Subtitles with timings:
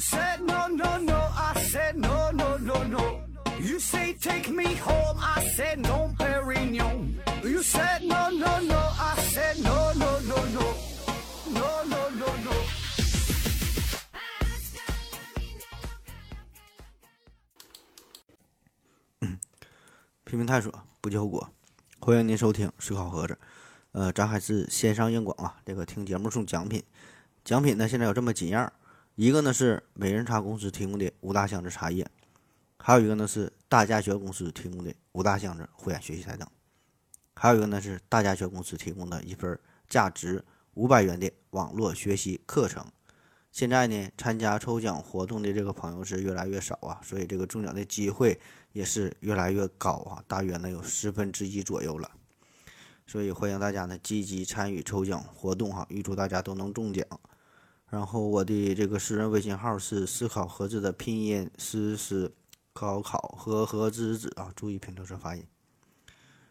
[0.00, 3.20] said no no no, I said no no no no.
[3.60, 7.20] You say take me home, I said no, Perignon.
[7.44, 10.74] You said no no no, I said no no no no,
[11.52, 12.54] no no no no.
[19.20, 19.30] no.
[20.24, 21.50] 拼命探索，不计后果。
[22.00, 23.34] 欢迎您收听《思考盒子》。
[23.92, 26.82] 呃，咱还是线上硬广啊，这个听节目送奖品。
[27.44, 28.72] 奖品呢，现在有这么几样，
[29.20, 32.10] 一个呢是美人茶公司提供的五大箱子茶叶，
[32.78, 36.48] 还有一个呢是大家学公司提供的五大箱子护眼学习台灯，
[37.34, 39.60] 还有一个呢是大家学公司提供的一份
[39.90, 42.82] 价值五百元的网络学习课程。
[43.52, 48.40] 现在呢，参加抽奖活动的这个朋友是越来越少啊，所以这个中奖的机会
[48.72, 52.10] 也是越来越高啊，大约呢有十分之一左右了。
[53.06, 57.06] 所以欢迎大家呢积极参与抽奖活动哈，预祝大家都能中奖。
[57.90, 62.32] 然后我的这个私人微信号是思考盒子的拼音思思
[62.72, 65.44] 考考和和子子啊，注意拼读声发音。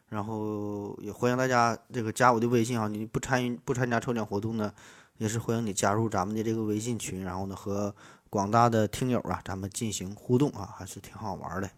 [0.09, 4.73] 然后也欢迎大家这个加我的微信啊，你不参与不参加抽奖活动呢，
[5.17, 7.95] 也是欢迎你加入咱们的这个微信群，然后呢和
[8.29, 11.69] 广大的听友啊咱们进行互动啊，还是挺好玩的。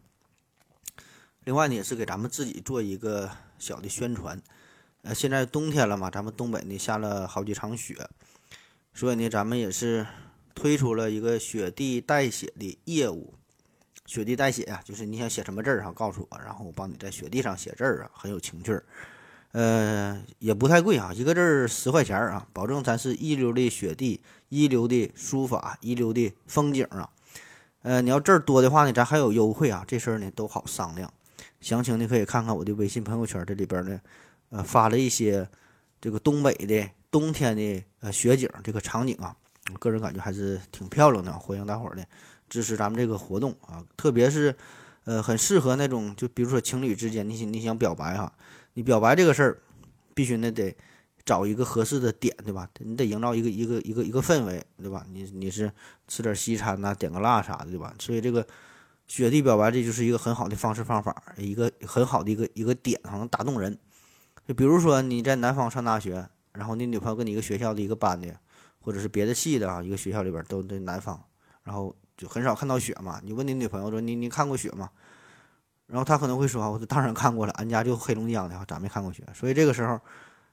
[1.43, 4.41] 另外呢，也是给咱们自己做一个小的宣传。
[5.03, 7.95] 呃，现在冬天了嘛，咱们东北呢下了好几场雪，
[8.93, 10.05] 所以呢，咱们也是
[10.53, 13.33] 推出了一个雪地代写的业务。
[14.05, 18.83] 雪地代写啊，就是你想写什么字儿哈，告诉我，然后我帮你在雪地上写字儿啊，很有情趣儿。
[19.53, 27.09] 呃，也不太贵啊，一个字儿十块钱儿啊，保证咱是一流的雪地、一流的书法、一流的风景啊。
[27.83, 31.11] 呃，你要字儿多的话呢，咱还有优惠啊，这事儿呢都好商量。
[31.61, 33.99] 详情呢可以看看我的微信朋友圈，这里边呢。
[34.53, 35.47] 呃，发了一些
[36.01, 39.35] 这个东北的冬天的呃雪景这个场景啊，
[39.73, 42.03] 我个人感觉还是挺漂亮的，欢迎大伙儿的
[42.49, 44.55] 支持咱们这个活动啊，特别是
[45.03, 48.31] 呃很适合那种就比如说情侣之间，你想你想表白哈，
[48.73, 49.59] 你表白这个事儿，
[50.15, 50.75] 必须呢得
[51.25, 52.67] 找一个合适的点，对吧？
[52.79, 55.05] 你得营造一个一个一个一个氛围，对吧？
[55.11, 55.71] 你你是
[56.07, 57.93] 吃点西餐呐，点个辣啥的，对吧？
[57.99, 58.47] 所以这个
[59.07, 63.77] 雪地表白这就是一个很好的方式方法，一个很好的一个一个点，能打动人。
[64.47, 68.35] 就比如说你在南方上大学，然后你女朋友跟你一个学校的一个班的，
[68.79, 71.23] 或者是别的系的啊，一个学校里边都在南方，
[71.63, 73.21] 然后就很少看到雪嘛。
[73.23, 74.89] 你问你女朋友说你你看过雪吗？
[75.87, 79.23] 然后她可能会说，我说当然看过了，俺家就黑龙江的，咋没看过雪？
[79.33, 79.99] 所以这个时候，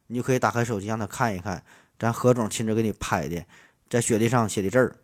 [0.08, 1.62] 你就可以打开手机让她看一看，
[1.98, 3.44] 咱何总亲自给你拍的
[3.88, 4.96] 在雪地上写的字儿。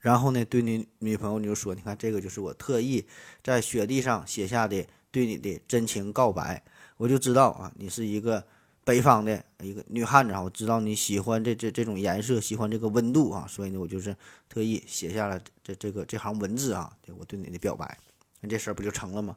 [0.00, 3.06] 然后呢，对你女朋友你就说，你看这个就是我特意
[3.42, 6.62] 在雪地上写下的对你的真情告白。
[6.98, 8.46] 我就知道啊，你是一个
[8.84, 14.14] 北方的一个女汉子啊，我知道你喜欢这这这种颜色，喜欢这个温度啊，所以呢，我就是
[14.48, 17.98] 特意写下了这这个这行文字啊，我对你的表白，
[18.40, 19.36] 那这事儿不就成了吗？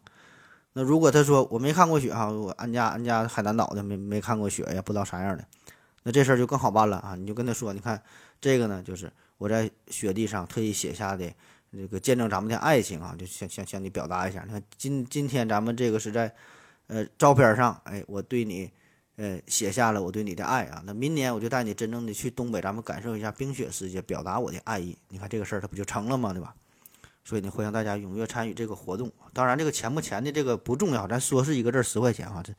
[0.74, 5.48] 那如果他说我没看过雪哈，我俺家俺家海南岛的没没看过雪呀，不知道啥样的，
[6.04, 8.04] 那这事儿就更好办了啊，你就跟他说，你看
[8.42, 11.32] 这个呢，就是我在雪地上特意写下的
[11.72, 16.34] 这个见证咱们的爱情啊，就向向向你表达一下，你看今今天咱们这个是在。
[16.90, 18.72] 呃，照片上，哎，我对你，
[19.18, 20.82] 呃，写下了我对你的爱啊。
[20.86, 24.96] 那明年我就带你真正的去东北，咱们感受一下冰雪世界，表达我的爱意。
[25.10, 26.34] 你看这个事儿，它不就成了吗？
[26.34, 26.54] 对吧？
[27.26, 29.12] 所以呢，欢迎大家踊跃参与这个活动。
[29.34, 32.54] 当然，这个钱不钱的这个不重要，咱说是一个字儿十块钱哈，这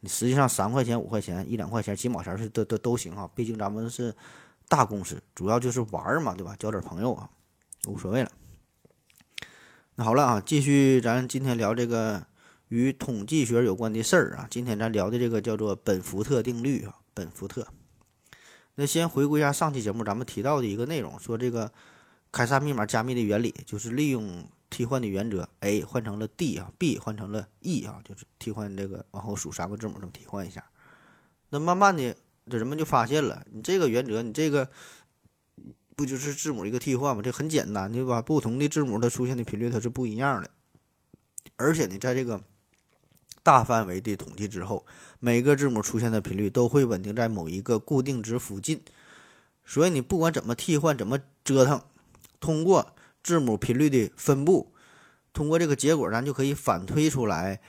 [0.00, 3.30] 你实际上三块钱、五块钱、一两块钱、几毛钱是都都都行啊。
[3.34, 4.14] 毕竟咱们是
[4.66, 6.56] 大公司，主要就是玩嘛，对吧？
[6.58, 7.28] 交点朋友啊，
[7.86, 8.30] 无所谓了。
[9.96, 12.26] 那好了啊，继续咱今天聊这个。
[12.68, 17.66] 与统计学有关的事儿啊，今天咱聊的这个叫做本福特定律啊，本福特。
[18.74, 21.72] 那先回顾一下上期节目咱们提到的一个内容，说这个
[22.30, 30.64] 凯撒密码加密的原理就是利用替换的原则，A 换成了 D 啊，B 换成了 E 啊，就是替换这个往后数三个字母这么替换一下。
[31.48, 32.14] 那慢慢的，
[32.48, 34.68] 这人们就发现了，你这个原则，你这个
[35.96, 37.22] 不就是字母一个替换吗？
[37.22, 38.20] 这很简单，对吧？
[38.20, 40.50] 不同的字母它出现的频率它是不一样的，
[41.56, 42.40] 而且呢，在这个
[43.42, 44.84] 大范围的统计之后，
[45.20, 48.82] 每个字母出现的频率都会稳定在某一个固定值附近，
[49.64, 51.80] 所以你不管怎么替换、怎么折腾，
[52.40, 54.72] 通过字母频率的分布，
[55.32, 57.60] 通过这个结果，咱就可以反推出来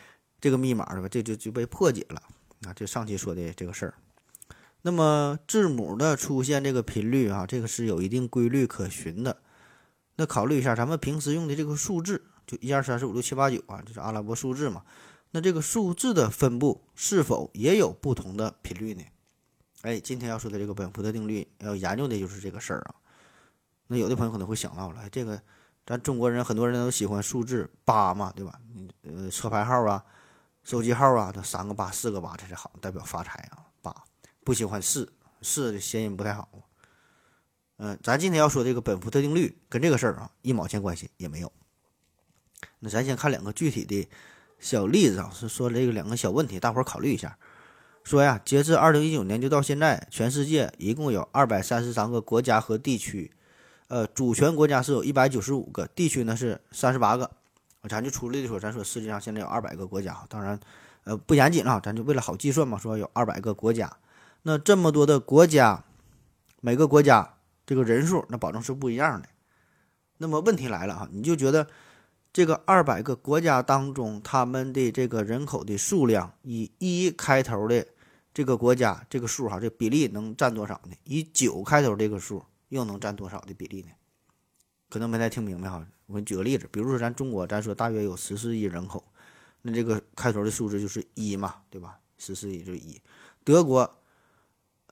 [0.41, 1.07] 这个密码，是吧？
[1.07, 2.21] 这就就被破解了
[2.65, 2.73] 啊！
[2.73, 3.93] 这上期说的这个事儿。
[4.81, 9.37] 那么字母的出现这个频率啊，这个是有一定规律可循的。
[10.15, 14.83] 那考虑一下，咱们平时用的这个数字，就一二三四五六七八九啊，这是阿拉伯数字嘛？
[15.31, 19.03] 那这个数字的分布是否也有不同的频率呢？
[19.81, 22.95] 哎，今天要说的这个本福特定律要研究的就是这个事儿啊。
[23.87, 25.41] 那有的朋友可能会想到了，这个
[25.85, 28.59] 咱中国人很多人都喜欢数字八嘛，对吧？
[29.03, 30.03] 呃，车牌号啊，
[30.63, 33.65] 手机号啊，这三个八、四个八才是好，代表发财啊。
[33.81, 33.95] 八
[34.43, 36.49] 不喜欢四，四的谐音不太好。
[37.77, 41.51] 嗯，咱今天要说这个本福特定律跟这个事儿啊一毛钱关系也没有。
[42.79, 44.09] 那咱先看两个具体的
[44.59, 47.37] 小例子啊，是说这个两个小问题，大伙儿考虑一下。
[48.03, 53.31] 说呀，截至二零一九年就到现在，全世界一共有二百三十三个国家和地区，
[53.87, 57.29] 呃，主权国家是有一百九十五个，地区呢是三十八个。
[57.87, 60.59] 咱就粗略的说，咱说世界上现在有二百个国家，当然，
[61.03, 63.97] 呃，不严谨啊，咱就为了好计算嘛，说有二百个国家。
[64.41, 65.83] 那这么多的国家，
[66.61, 67.35] 每个国家
[67.65, 69.29] 这个人数那保证是不一样的。
[70.17, 71.67] 那么问题来了啊，你就觉得？
[72.31, 77.85] 这个二百个国家当中，他们的这个人口的数量以一开头的
[78.33, 80.95] 这个国家这个数哈，这比例能占多少呢？
[81.05, 83.89] 以九开头这个数又能占多少的比例呢？
[84.89, 85.85] 可能没太听明白哈。
[86.05, 89.03] 我给你举个例子，比如说咱中国，咱说大约有十四亿人口，
[89.61, 91.99] 那这个开头的数字就是一嘛，对吧？
[92.17, 92.99] 十四亿就是一。
[93.43, 93.97] 德国，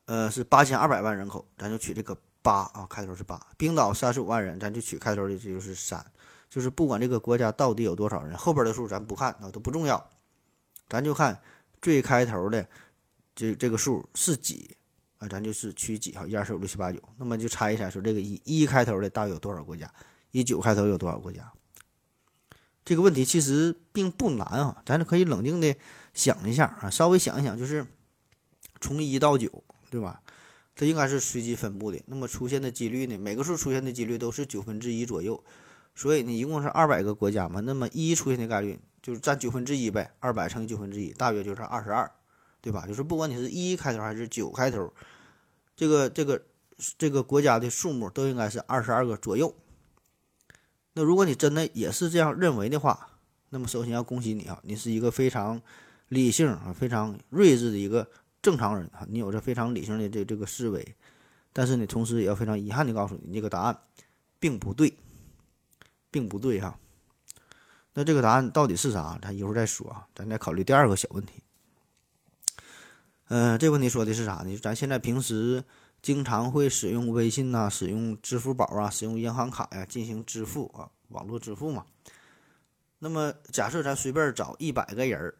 [0.05, 3.39] 呃，是八千二百万人口，咱就取这个八啊，开头是八。
[3.57, 6.03] 冰岛三十五万人，咱就取开头的这就是三。
[6.49, 10.09] 就是不管这个国家到底有多少人，后边的数咱不看啊，都不重要，
[10.89, 11.39] 咱就看
[11.81, 12.67] 最开头的
[13.35, 14.75] 这这个数是几
[15.17, 19.91] 啊，咱就是取几哈，一二三四五六七八九，那么就猜一猜，说这个一一开头的大约有多少国家，
[20.31, 21.51] 以九开头有多少国家？
[22.85, 25.75] 这个问题其实并不难啊，咱可以冷静的
[26.13, 27.85] 想一下啊，稍微想一想，就是
[28.79, 30.21] 从一到九，对吧？
[30.73, 33.17] 它应该是随机分布的，那么出现的几率呢？
[33.17, 35.43] 每个数出现的几率都是九分之一左右。
[35.97, 42.09] 所以你一共是二百个国家嘛，那么一出现的概率就是占九分之一呗，二百乘以九分之一，大约就是二十二，
[42.61, 42.85] 对吧？
[42.85, 44.93] 就是不管你是一开头还是九开头，
[45.75, 46.39] 这个这个
[46.99, 49.55] 这个国家的数目都应该是二十二个左右。
[50.93, 53.09] 那如果你真的也是这样认为的话，
[53.49, 55.59] 那么首先要恭喜你啊，你是一个非常
[56.09, 58.07] 理性啊、非常睿智的一个
[58.39, 60.95] 正常人啊，你有着非常理性的这这个思维。
[61.53, 63.79] 但是呢，同时也要非常遗憾的告诉你，你这个答案
[64.39, 64.93] 并不对。
[66.09, 66.77] 并不对哈，
[67.93, 69.19] 那这个答案到底是啥？
[69.21, 71.43] 咱一会儿再说啊，咱再考虑第二个小问题。
[73.29, 74.57] 嗯，这问题说的是啥呢？
[74.57, 75.63] 咱现在平时
[76.01, 81.85] 经常会使用微信呐，使用支付宝啊，使用银行卡呀进行支付啊，网络支付嘛。
[82.99, 85.35] 那么假设咱随便找一百个人儿，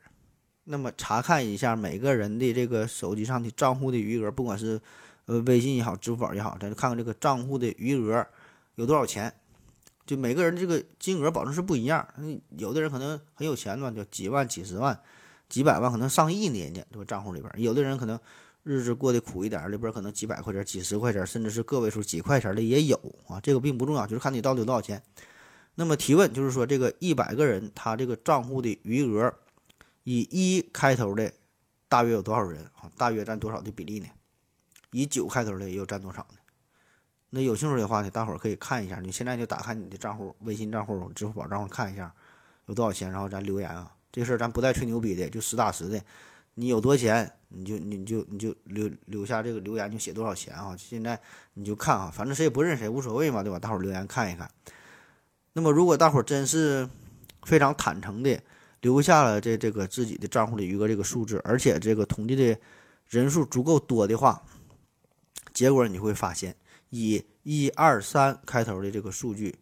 [0.66, 4.82] 那么查看一下每个人的这个手机上的账户的余额，不管是
[5.26, 8.28] 呃微信也好，支付宝也好，咱就看看这个账户的余额
[8.76, 9.34] 有多少钱。
[10.08, 12.08] 就每个人这个金额保证是不一样，
[12.58, 14.98] 有的人可能很有钱嘛，就几万、几十万、
[15.50, 17.06] 几百万，可能上亿的，人家对吧？
[17.06, 18.18] 账户里边，有的人可能
[18.64, 23.38] 日子过得苦一点，里边可能几百块钱、几十块钱，甚至是个位数几块钱的也有啊。
[23.42, 25.04] 这个并不重要，就是看你到底有多少钱。
[25.76, 29.34] 那么提问就是说，这个一百个人他这个账户的余额
[30.06, 31.32] 以一开头的，
[31.90, 32.90] 大约有多少人啊？
[32.98, 34.08] 大约占多少的比例呢？
[34.92, 36.38] 以九开头的又占多少呢？
[37.30, 39.00] 那有兴趣的话呢，大伙儿可以看一下。
[39.02, 42.14] 你现在就打开你的账户，微信账户、支付宝账户看一下
[42.68, 43.92] 有多少钱，然后咱留言啊。
[44.12, 46.02] 这事儿咱不带吹牛逼的，就实打实的。
[46.56, 50.74] 你有多钱，你就你就你就留留下这个留言，就写多少钱啊。
[50.78, 51.20] 现在
[51.54, 53.60] 你就看啊，反正谁也不认谁无所谓嘛，对吧？
[53.60, 54.50] 大伙儿留言看一看。
[55.52, 56.88] 那么如果大伙儿真是
[57.44, 58.40] 非常坦诚的
[58.82, 62.58] 留下了这这个自己的账户的余额这个数字，而且这个统计的
[63.08, 64.42] 人数足够多的话，
[65.54, 66.56] 结果你会发现。
[66.98, 69.56] 以一二三开头的这个数据，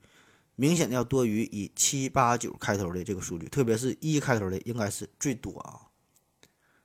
[0.55, 5.91] 明显的要多于以七八九开头的这个数据，特别是一开头的应该是最多啊。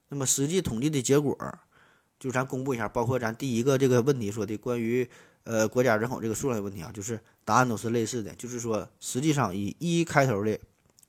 [0.08, 1.38] 那么实际统计的结果，
[2.18, 5.08] 就咱公布一下，包括咱第一个这个问题说的关于
[5.44, 10.58] 呃国家人口这个数量的问题啊，就是答案都是类似的，就是说实际上以一开头的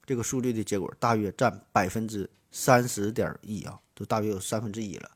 [0.05, 5.09] 这个数据的结果，大约占百分之三十点一啊，都大约有三分之一了，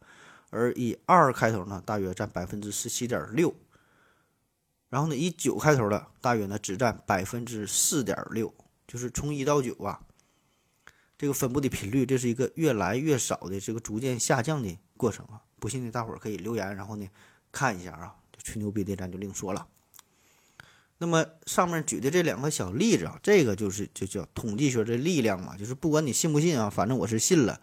[0.50, 3.54] 而以二开头呢，大约占百分之十七点六。
[4.90, 8.54] 然后呢，以九开头的，大约呢只占百分之四点六，
[8.88, 10.00] 就是从一到九啊，
[11.18, 15.42] 这个分布的频率，这是一个越来越少的这个逐渐下降的过程啊。
[15.60, 17.08] 不信的大伙儿可以留言，然后呢
[17.52, 19.68] 看一下啊，吹牛逼的咱就另说了。
[20.98, 27.60] 那么上面举的这两个小例子啊，这个就是就叫统计学的力量嘛，就是不管你信不信啊，反正我是信了。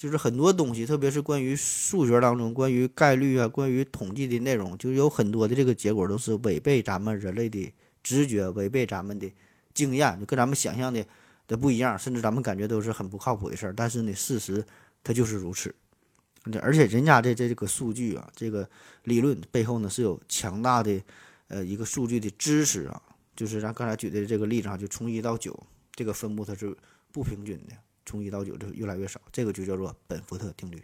[0.00, 7.70] 就是很多东西，特别是关于数学当中关于概率啊、关于统计的内容，就有很多的这个结果都是违背咱们人类的
[8.02, 9.30] 直觉，违背咱们的
[9.74, 11.04] 经验，就跟咱们想象的
[11.46, 13.74] 的不一样，甚至咱们感觉都是很不靠谱的事儿。
[13.76, 14.64] 但是呢，事实
[15.04, 15.74] 它就是如此。
[16.62, 18.66] 而且人家这这这个数据啊，这个
[19.04, 20.98] 理论背后呢是有强大的
[21.48, 23.02] 呃一个数据的支持啊，
[23.36, 25.54] 就是咱刚才举的这个例子啊，就从一到九
[25.94, 26.74] 这个分布它是
[27.12, 27.74] 不平均的，
[28.10, 30.82] 从一到九就越来越少，这个就叫做本福特定律。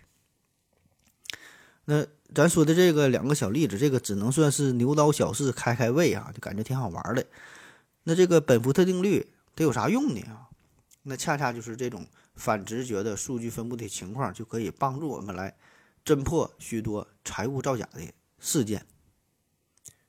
[1.87, 7.27] 那咱说的这个两个小例子，这个只能算是牛刀小试，开开胃啊，就感觉挺好玩的。
[8.05, 10.51] 那这个本福特定律它有啥用呢啊？
[11.03, 15.57] 那恰恰就是这种反直觉的数据分布的情况，就可以帮助我们来
[16.05, 18.01] 侦破许多财务造假的
[18.39, 18.85] 事件。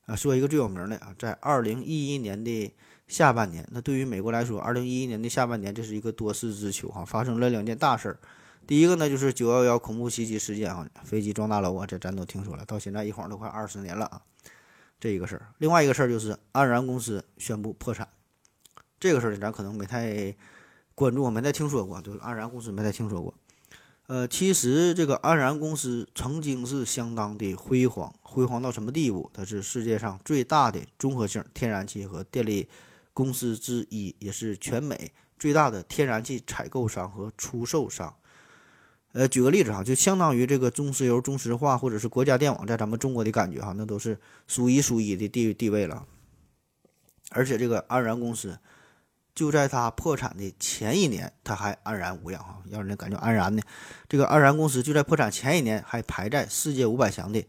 [0.05, 2.73] 啊，说一个最有名的啊，在二零一一年的
[3.07, 8.19] 下半年，那对于美国来说，二零一一年的下半年这是一个多事之秋哈，发生了两件大事儿。
[8.67, 12.65] 第一个呢，就是九幺幺恐怖袭击事件啊，飞机撞大楼啊，这咱都听说了。
[12.65, 14.21] 到现在一晃都快二十年了啊，
[14.99, 15.47] 这一个事儿。
[15.59, 18.09] 另外一个事儿就是安然公司宣布破产，
[18.99, 20.35] 这个事儿呢，咱可能没太
[20.93, 23.33] 关注，没太听说过，就是安然公司没太听说过。
[24.07, 29.29] 呃，其实这个安然公司曾经是相当的辉煌，辉煌到什么地步？
[29.33, 32.67] 它是世界上最大的综合性天然气和电力
[33.17, 38.15] 公司之一，也是全美最大的天然气采购商和出售商。
[39.13, 46.05] 呃，举个例子哈，就相当于这个中石油、中石化或者是国家电网，在咱们中国的感觉哈，那都是数一数一的地地位了。
[47.31, 48.59] 而且这个安然公司，
[49.33, 53.63] 就在它破产的前一年，它还安然无恙哈，让人感觉安然呢。
[54.07, 57.43] 这个安然公司就在破产前一年还排在世界五百强的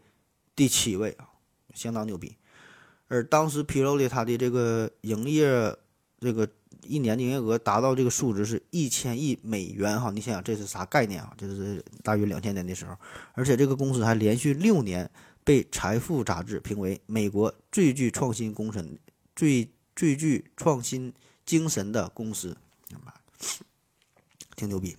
[0.55, 1.29] 第七位啊，
[1.75, 2.35] 相当牛逼。
[3.09, 5.75] 而当时披露的它的这个营业
[6.21, 6.47] 这个。
[6.83, 11.31] 一年的营业额达到这个数值是一千亿美元哈，你想想这是啥概念啊？
[11.37, 12.95] 这是大约两千年的时候，
[13.33, 15.07] 而且这个公司还连续六年
[15.43, 18.97] 被《财富》杂志评为美国最具创新工程、
[19.35, 21.13] 最最具创新
[21.45, 22.57] 精神的公司，
[24.55, 24.97] 挺牛逼。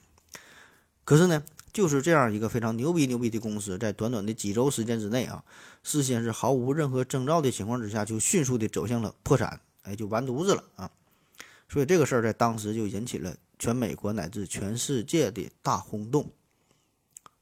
[1.05, 5.43] 可是呢，就是这样一个非常牛逼牛逼的公司，在短短的几周时间之内啊，
[5.83, 10.91] 事先是毫无任何征兆的情况之下，就迅速的走向了破产，哎，就完犊子了啊！
[11.69, 16.31] 所以这个事儿在当时就引起了全美国乃至全世界的大轰动。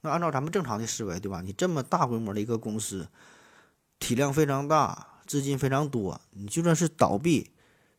[0.00, 1.40] 那按照咱们正常的思维，对吧？
[1.40, 3.08] 你这么大规模的一个公司，
[3.98, 7.50] 体量非常大，资金非常多，你就算是倒闭、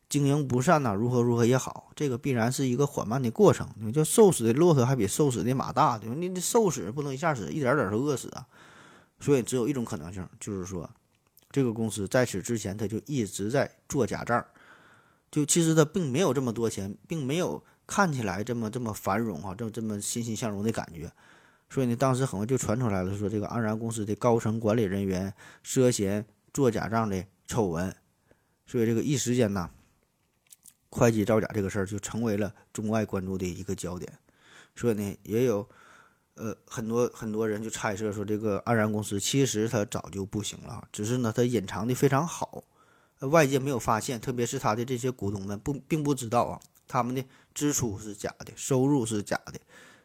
[0.08, 3.67] 经营不善呐，如何如何也好，这个必然是一个缓慢的过程。
[3.75, 6.15] 你叫瘦死的骆驼还比瘦死的马大，对吧？
[6.17, 8.48] 你你瘦死不能一下死，一点点儿饿死啊。
[9.19, 10.89] 所以只有一种可能性，就是说，
[11.51, 14.45] 这个公司在此之前他就一直在做假账。
[15.31, 21.11] 就其实他并没有这么多钱，并没有看起来这么这么繁荣啊，这么这么欣欣向荣的感觉，
[21.69, 27.95] 所以呢，当时很快就传出来了，说这个安然公司的高层管理人员涉嫌做假账的丑闻，
[28.65, 29.69] 所以这个一时间呐，
[30.89, 34.11] 会计造假这个事儿就成为了中外关注的一个焦点，
[34.75, 35.69] 所以呢，也有
[36.39, 42.63] 呃很多很多人就猜测说，这个安然公司其实它早就不行了，只是呢它隐藏的非常好。
[43.27, 47.22] 外界没有发现，特别是他的这些股东们不并不知道啊，他们的
[47.53, 49.60] 支出是假的，收入是假的，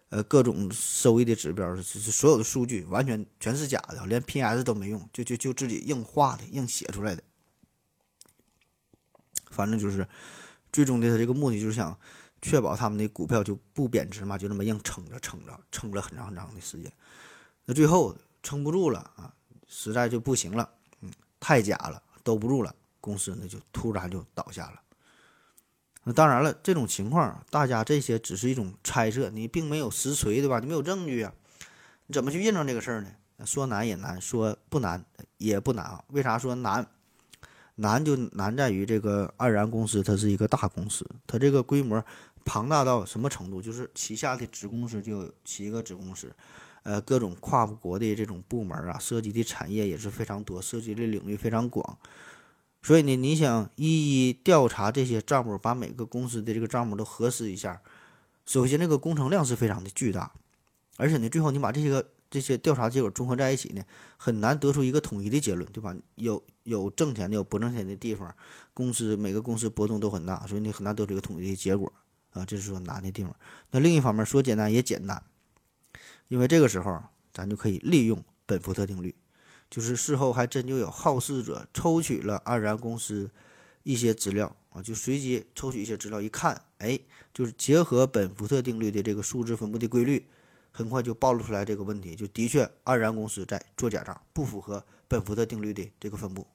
[0.08, 7.22] 呃，各种收益的指标是是所有的数据完全全是假的，连 PS 都没用，就就就自己硬画的、硬写出来的。
[9.52, 10.08] 反正就是
[10.72, 11.96] 最终的他这个目的就是想
[12.44, 16.92] 确保他们的股票就不贬值嘛，就这么硬撑着撑着撑了很长很长的时间。
[17.64, 19.32] 那最后撑不住了啊，
[19.66, 20.68] 实在就不行了，
[21.00, 21.10] 嗯，
[21.40, 22.74] 太假了，兜不住了。
[23.00, 24.80] 公司呢就突然就倒下了。
[26.04, 30.60] 那当然了，这种情况大家这些只是一种猜测，你并没有实锤，对吧？
[30.60, 31.32] 你没有证据啊，
[32.06, 33.08] 你怎么去印证这个事儿呢？
[33.46, 35.02] 说难也难，说不难
[35.38, 36.04] 也不难啊。
[36.08, 36.86] 为啥说难？
[37.76, 42.04] 难就难在于这个安然公司它是一个大公司，它这个规模
[42.44, 43.62] 庞大到什么程度？
[43.62, 46.30] 就是旗下的子公司就有七个子公司，
[46.82, 51.98] 呃，各种跨国的这种部门啊，涉及的产业也是非常多，涉及的领域非常广。
[52.82, 57.80] 所以呢，你想一一调查这些账目，把每个公司的这个账目都核实一下，
[58.44, 60.30] 首先这个工程量是非常的巨大，
[60.98, 63.82] 而且呢，最后你把这些个这些调查结果综合在一起呢，
[64.18, 65.96] 很难得出一个统一的结论，对吧？
[66.16, 68.34] 有有挣钱的，有不挣钱的地方，
[68.74, 71.90] 公司每个公司波动都很大，所以你很难得出一个统一的结果
[72.34, 73.34] 啊，这是说难的地方。
[73.70, 75.22] 那另一方面说简单也简单，
[76.28, 79.14] 因为这个时候咱就可以利用本福特定律。
[79.70, 83.28] 就是事后还真就有好事者抽取了安然公司
[83.82, 87.00] 一些资料啊，就随机抽取一些资料，一看，哎，
[87.32, 90.28] 就是结合本福特定律的这个数字分布的规律，
[90.70, 96.46] 很快就暴露出来这个问题，就的确安然公司在做假账，不符合本福特定律的这个分布。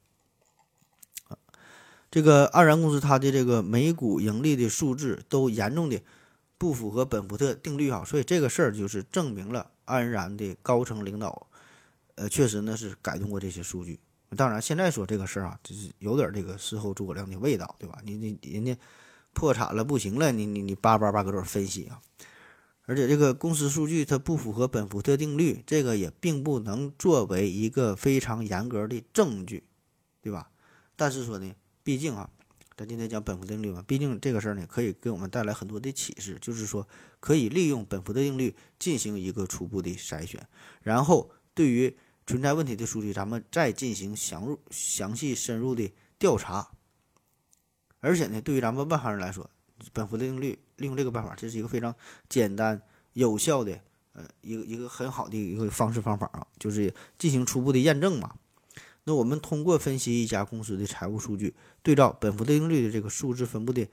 [2.10, 6.00] 这个安然公司它的这个每股盈利的数字都严重的
[6.58, 11.46] 不符合本福特定律哈，所以这个事儿就是证明了安然的高层领导。
[12.16, 13.98] 呃，确实呢是改动过这些数据
[14.36, 17.98] 当然，现在说这个事儿啊，就是有点这个事后诸葛亮的味道，对吧？
[18.04, 18.76] 你你人家
[19.32, 22.00] 破产了不行了，你你你叭叭叭搁这儿分析啊。
[22.86, 29.64] 而且这个公司数据它不符合本福特定律，这个也并不能作为一个非常严格的证据，
[30.20, 30.50] 对吧？
[30.94, 32.30] 但是说呢，毕竟啊，
[32.76, 36.86] 咱今天讲本福定律嘛，毕竟这个事儿呢，可以给我们带来很多的启示，就是说
[37.20, 40.46] 可以利用本福的定律进行一个初步的筛选，
[40.82, 41.96] 然后对于
[42.26, 46.70] 存在问题的数据，咱们再进行详入、详细、深入的调查。
[48.00, 49.50] 而且呢，对于咱们外行人来说，
[49.92, 51.94] 本福定律利用这个办法，这是一个非常
[52.28, 52.80] 简单
[53.14, 53.78] 有效的，
[54.12, 58.36] 呃，一个一个很好的一个方式方法啊，就是进行初步的验证嘛。
[59.04, 63.86] 那我们通过分析一家公司的财务数据，对照本福特定律的这个数字分布的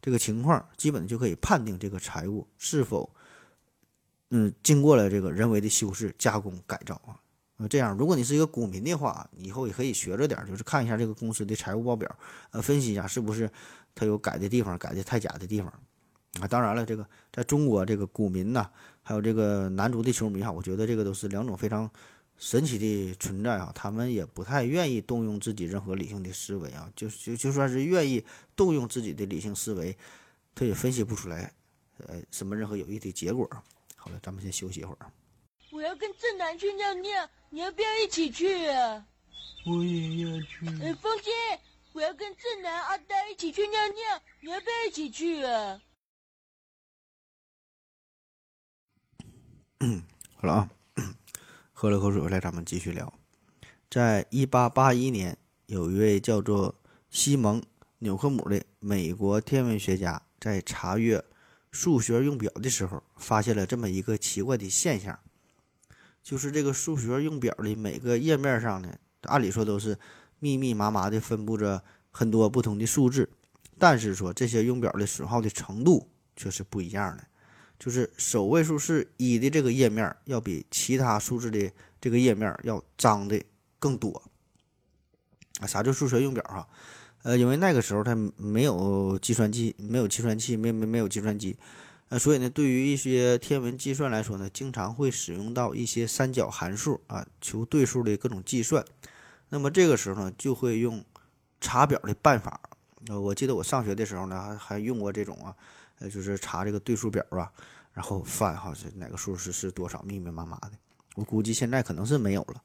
[0.00, 3.14] 这个情况，基本就可以判定这个财务是否，
[4.30, 7.18] 嗯，经过了这个人为的修饰、加工、改造啊。
[7.68, 12.12] 这样，如果你是一个股民的话，以后也可以学着点，就是看一下这个公司的财务报表，
[12.50, 13.48] 呃，分析一下是不是
[13.94, 15.72] 它有改的地方、改的太假的地方。
[16.40, 18.68] 啊，当然了，这个在中国，这个股民呐，
[19.02, 21.88] 还有这个男足的球迷哈，我觉得这个都是两种非常
[22.42, 23.70] 神奇的存在啊。
[23.72, 28.24] 他们也不太愿意动用自己任何理性的思维啊，就就就算是愿意
[28.56, 29.96] 动用自己的理性思维，
[30.52, 31.52] 他也分析不出来，
[31.98, 33.48] 呃，什么任何有益的结果。
[33.94, 35.12] 好了，咱们先休息一会儿。
[35.70, 39.06] 我要跟正南去尿尿，你要不要一起去啊？
[39.64, 40.66] 我也要去。
[40.82, 41.32] 哎，风心，
[41.92, 45.80] 我要跟正南、阿呆一起去尿尿，你要不要一起去啊？
[50.34, 50.70] 好了啊，
[51.82, 53.12] 喝了口水，来咱们继续聊。
[53.90, 55.36] 在一八八一年，
[55.66, 56.76] 有一位叫做
[57.10, 57.60] 西蒙·
[57.98, 61.24] 纽克姆的美国天文学家，在查阅
[61.72, 65.18] 数学用表的时候，发现了这么一个奇怪的现象，
[66.22, 69.98] 就是这个数学用表的每个页面上呢，按理说都是
[70.38, 73.28] 密密麻麻的分布着很多不同的数字，
[73.76, 77.24] 但是说这些用表的损耗的程度却是不一样的。
[77.82, 81.68] 就是首位数是一的这个页面，要比其他数字的
[82.00, 83.42] 这个页面要脏的
[83.80, 84.22] 更多
[85.58, 85.66] 啊！
[85.66, 86.68] 啥叫数学用表哈？
[87.24, 91.56] 呃，因为那个时候它没有计算机，没有计算器，没没没有计算机，
[92.08, 98.84] 呃，所以呢，对于一些天文计算来说呢，经常会使用到一些三角函数啊，求对数的各种计算。
[99.48, 101.04] 那么这个时候呢，就会用
[101.60, 102.60] 查表的办法。
[103.08, 105.56] 呃，我记得我上学的时候呢，还还用过这种啊。
[106.08, 107.50] 就是查这个对数表啊，
[107.92, 110.72] 然后翻哈是哪个数是是多少，密密麻麻的。
[111.14, 112.62] 我估计现在可能是没有了。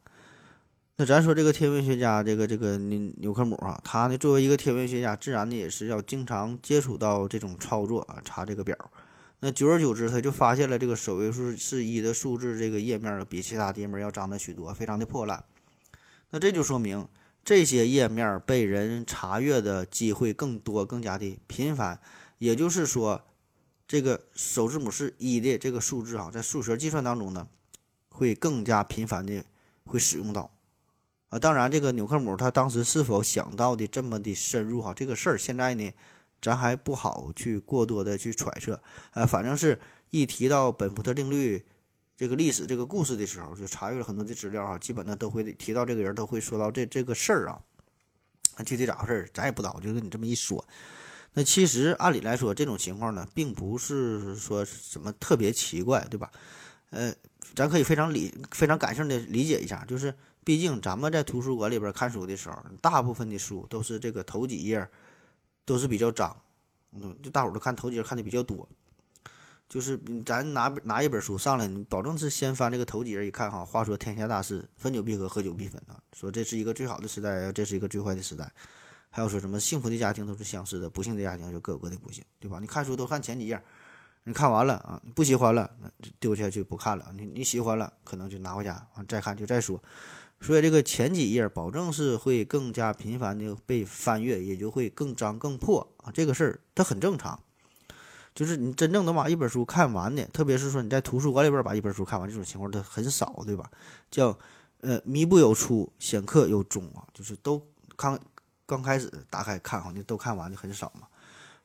[0.96, 8.76] 那咱说这个天文学家，这个这个纽纽克姆啊，他呢作为一个天文学家，自然的也是要经常接触到这种操作啊，查这个表。
[9.40, 15.44] 那久而久之，他就发现了这个首位数是一的数字这个页面比其他页面要脏的许多，非常的破烂。
[16.32, 17.08] 那这就说明
[17.46, 22.00] 这些页面被人查阅的机会更多，更加的频繁。
[22.38, 23.24] 也就是说，
[23.88, 27.48] 这个首字母是一的这个数字啊，在数学计算当中呢，
[28.10, 29.44] 会更加频繁的
[29.86, 30.52] 会使用到
[31.30, 31.40] 啊。
[31.40, 35.92] 当然，这个纽克姆他当时是否想到的这么的深入哈，这个事儿现在呢，
[36.42, 38.82] 咱还不好去过多的去揣测。
[39.14, 41.66] 呃，反正是一提到本福特定律
[42.16, 47.62] 这个历史这个故事的时候，就查阅了很多的资料啊，基本呢都会提到这个人，都会说到这这个事儿啊。
[48.66, 50.66] 具体咋回事，咱也不知道，就跟你这么一说。
[51.38, 56.32] 那其实按理来说，这种情况呢，并不是说什么特别奇怪，对吧？
[56.90, 57.14] 呃，
[57.54, 60.12] 咱可以非常理、非常感性的理解一下，就是
[60.44, 64.90] 毕竟咱们在图书馆里边看书的时候，大部分的书都是这个头几页
[65.64, 66.36] 都是比较脏，
[66.94, 68.68] 嗯，就大伙都看头几页看的比较多。
[69.70, 73.64] 就是咱拿拿一本书上来，你保证是先翻这个头几页一看哈。
[73.64, 76.02] 话说天下大事，分久必合，合久必分啊。
[76.14, 78.52] 说这是一个最好的时代，这是一个最坏的时代。
[79.10, 82.60] 还有说什么幸福的家庭都是相似的，不幸的家庭就各有各的不幸，对吧？
[82.62, 83.60] 你看书都看前几页，
[84.26, 85.90] 你看完了啊，不喜欢了，那
[86.20, 87.12] 丢下去不看了。
[87.16, 89.82] 你你喜欢了，可能就拿回家啊，再看就再说。
[90.40, 96.12] 所以这个前几页保证是会更加频繁的被翻阅，也就会更脏更破啊。
[96.12, 97.42] 这个事儿它很正常，
[98.36, 103.72] 就是你真正能把一本书看完的，特别是说你在图书馆里边把一本书看完，这种情况它很少，对吧？
[104.12, 104.38] 叫
[104.82, 107.60] 呃迷不有初，显刻有终啊，就是都
[107.98, 108.20] 看。
[108.68, 111.08] 刚开始打开看哈，你都看完的很少嘛，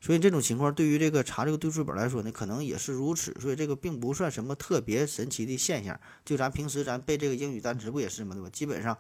[0.01, 3.37] 所以这种情况对于这个查这个对数本来说呢，可能也是如此。
[3.41, 6.01] 所以这个并不算什么特别神奇的现象。
[6.25, 8.35] 就咱平时咱背这个英语单词不也是吗？
[8.35, 8.49] 对吧？
[8.51, 8.97] 基本上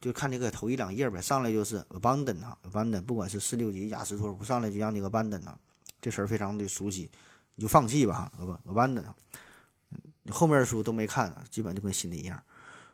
[0.00, 5.58] 就看这个头一两页呗，上来就是 abandon 哈，abandon，不管是四六级雅思托福上来就让你 abandon 啊，
[6.00, 7.10] 这词儿非常的熟悉，
[7.54, 9.02] 你就放弃吧，不 abandon，
[10.30, 12.42] 后面的书都没看，基本就跟新的一样。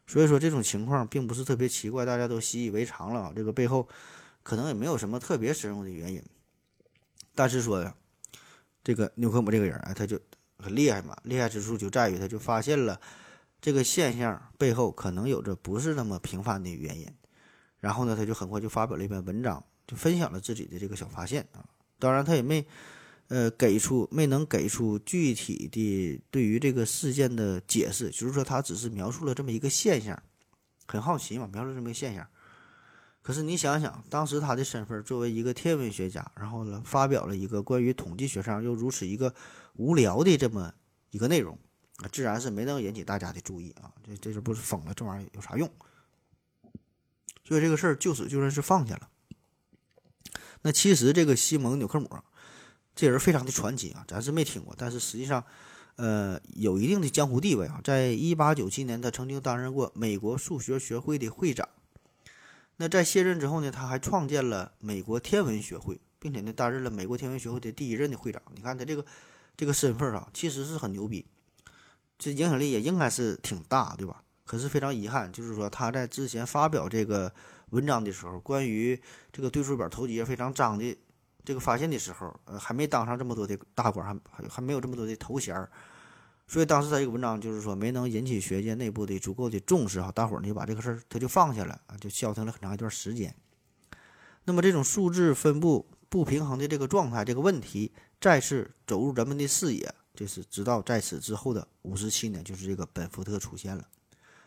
[0.06, 3.32] 所以说这种情况并不是特别奇怪，大家都习以为常了啊。
[3.34, 3.88] 这个背后
[4.42, 6.22] 可能也没有什么特别深入的原因。
[7.34, 7.94] 但是说呀，
[8.82, 10.20] 这个纽科姆这个人啊，他就
[10.58, 13.00] 很厉害嘛，厉害之处就在于他就发现了
[13.60, 17.06] 这个现象背后可能有着不是那么平凡的原因。
[17.78, 21.64] 然后呢，他就很快就发表了一篇文章，就分享了自己的这个小发现啊。
[21.98, 22.66] 当然，他也没。
[23.28, 30.20] 呃，给出没能给出具体的对于这个事件的解释，就是说他只是描述了这么一个现象，
[30.88, 32.26] 很好奇嘛，描述这么一个现象。
[33.22, 39.34] 可是你想想，当时他的身份作为一个天文学家，然后呢发表了一个关于统计学上又如此一个
[39.74, 40.72] 无聊的这么
[41.10, 41.58] 一个内容，
[41.98, 43.92] 啊，自然是没能引起大家的注意啊。
[44.04, 44.94] 这这是不是疯了？
[44.94, 45.70] 这玩意儿有啥用？
[47.44, 49.08] 所以这个事儿就此就算是放下了。
[50.62, 52.08] 那其实这个西蒙纽克姆。
[52.92, 55.42] 这人非常的传奇啊，咱是没听过，但是实际上，
[55.96, 57.80] 呃，有一定的江湖地位啊。
[57.82, 61.66] 在一八九七年，他曾经担任过美国数学学会的会长。
[62.80, 68.40] 那在卸任之后呢，他还创建了美国天文学会，并且呢，担任了美国天文学会的第一任的会长。
[68.54, 69.04] 你看他这个
[69.54, 71.26] 这个身份啊，其实是很牛逼，
[72.18, 74.22] 这影响力也应该是挺大，对吧？
[74.46, 77.30] 可是非常遗憾，就是说他在之前发表这个
[77.68, 78.98] 文章的时候，关于
[79.30, 80.96] 这个对数表头几页非常脏的。
[81.44, 85.70] 这个发现的时候，呃，还没当上这么多的大官，还还还没有这么多的头衔儿，
[86.50, 93.32] 所以当时他这个文章就是说没能引起学界内部的足够的重视哈，大伙儿呢就把这个事儿他就放下了啊，就消停了很长一段时间。
[94.46, 103.86] 那么这种数字分布不平衡的这个状态，这个问题再次走入人们的视野，就是直到在此之后的五十七年，就是这个本福特出现了。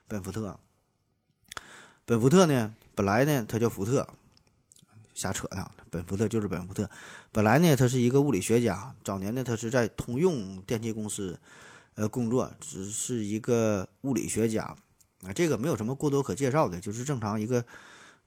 [0.06, 0.60] 本福特，
[2.04, 4.06] 本福特呢，本来呢他叫福特。
[5.14, 6.90] 瞎扯呢，本福特就是本福特。
[7.32, 8.94] 本来呢，他是一个物理学家。
[9.06, 11.40] 早年呢，他是在通用电气公司，
[11.96, 14.64] 呃，工作，只是一个物理学家。
[15.24, 17.64] 啊，这个没有什么过多可介绍的，就是正常一个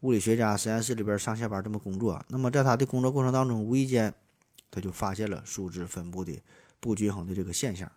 [0.01, 2.25] 物理学家，实验室里边上下班这么工作。
[2.29, 4.15] 那么在他的工作过程当中，无意间
[4.71, 6.41] 他就发现了数值分布的
[6.81, 7.91] 不均衡的这个现象。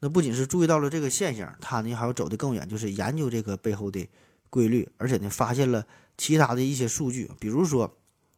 [0.00, 4.08] 那不仅是注意到了这个现象，他呢还要走得更远，就是研究这个背后的
[4.48, 7.96] 规律，而且呢发现了其他的一些数据，比如说。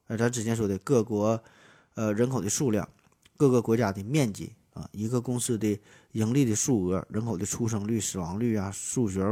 [0.08, 1.42] 呃，咱之前说的各国，
[1.94, 2.88] 呃，人口的数量，
[3.36, 5.80] 各个国家的面积啊，一个公司的
[6.12, 9.22] 盈利的数额，人口的出生率、死亡率啊，数学，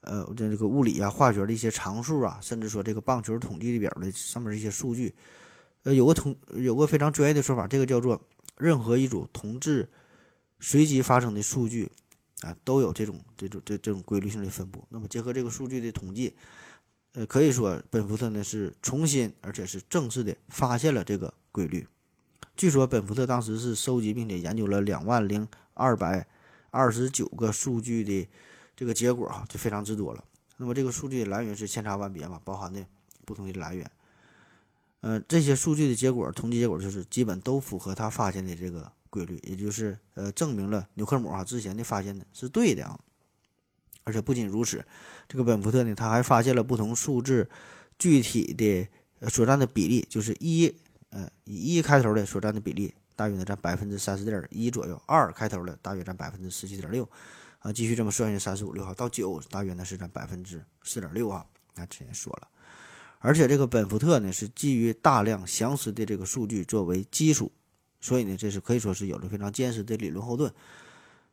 [0.00, 5.14] 呃，这这个物理啊、化学的一些常数啊，甚至说这个棒球统计的表的上面的一些数据，
[5.82, 8.18] 呃，有个同有个非常专业的说法，这个叫做
[8.56, 9.86] 任何一组同质
[10.58, 11.90] 随机发生的数据
[12.40, 14.82] 啊，都有这种这种这这种规律性的分布。
[14.88, 16.34] 那么结合这个数据的统计。
[17.14, 21.86] 呃，可以说本福特呢是重新而且是正式的发现了这个规律。
[22.56, 26.26] 据说本福特当时是收集并且研究了两万零二百
[26.70, 28.28] 二十九个数据的
[28.76, 30.24] 这个结果哈，就非常之多了。
[30.58, 32.84] 那么这个数据的来源是千差万别嘛，包含的
[33.24, 33.90] 不同的来源。
[35.00, 42.98] 呃，这些数据的结果，统计结果就是基本都符合他发现的这个规律，也就是呃证明了纽克姆啊之前的发现呢是对的啊。
[44.04, 44.84] 而且不仅如此，
[45.28, 47.48] 这个本福特呢，他还发现了不同数字
[47.98, 48.88] 具体的
[49.28, 50.74] 所占的比例，就是一，
[51.12, 57.08] 嗯，以一开头的所占的比例大约呢占百分之三十点一左右，二开头的大约占百分之十七点六，
[57.60, 61.46] 啊，继续这么算下三十五六号到九大约呢是占百分之四点六啊。
[61.76, 62.48] 那之前说了，
[63.20, 67.52] 而且这个本福特呢是基于大量详实的这个数据作为基础，
[68.00, 70.52] 所以呢这是可以说是有着非常坚实的理论后盾。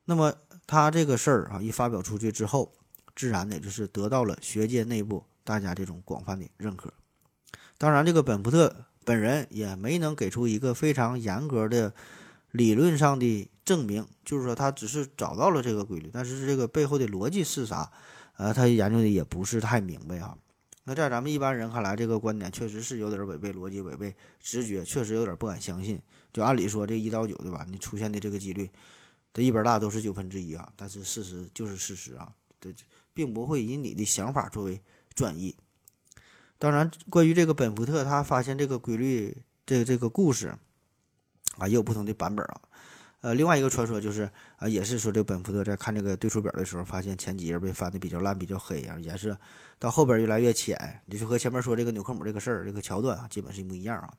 [0.06, 0.34] 那么。
[0.68, 2.72] 他这个事儿啊，一发表出去之后，
[3.16, 6.94] 自然呢就是得到了学界内部大家这种广泛的认可。
[7.80, 11.94] 当然，这个本福特本人也没能给出一个非常严格的
[12.52, 17.92] 理论上的证明，就是说他只是找到了这个规律，但是这个背后的逻辑是啥？
[18.38, 20.38] 呃，他研究的也不是太明白啊。
[20.86, 26.02] 那在咱们一般人看来，这个观点确实是有点违背逻辑、违背直觉，确实有点不敢相信。
[26.34, 27.66] 就按理说，这一到九，对吧？
[27.70, 28.70] 你出现的这个几率。
[29.32, 32.74] 这一本大都是九分之一啊，但是事实就是事实啊，这
[33.14, 34.82] 并不会以你的想法作为
[35.14, 35.56] 转移。
[36.60, 40.54] 当然，关于这个本福特他发现这个规律，这个这个故事
[41.58, 42.62] 啊，也有不同的版本啊。
[43.22, 49.38] 呃，另外一个传说就是啊，也是说这个本福特在看这个对数表的时候，发现前几页被翻的比较烂、比较黑啊，颜色
[49.80, 54.14] 到后边越来越浅，就和前面说这个纽克姆这个事儿这个桥段啊，基本是一模一样啊。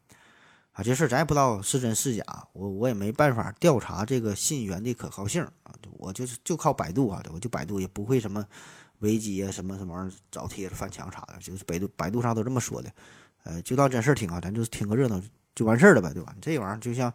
[0.72, 8.46] 啊，这事儿咱也不知道是真是假，我我也没办法调查这个信源的可靠性啊，我就是就靠百度啊，我就百度也不会什么
[9.00, 12.90] 危机啊，什么什么玩意儿找帖子翻墙啥的，就是百度百度上都这么说的，
[13.44, 15.20] 呃，就当真事儿听啊，咱就是听个热闹
[15.54, 16.34] 就完事儿了呗，对吧？
[16.40, 17.12] 这玩意儿就像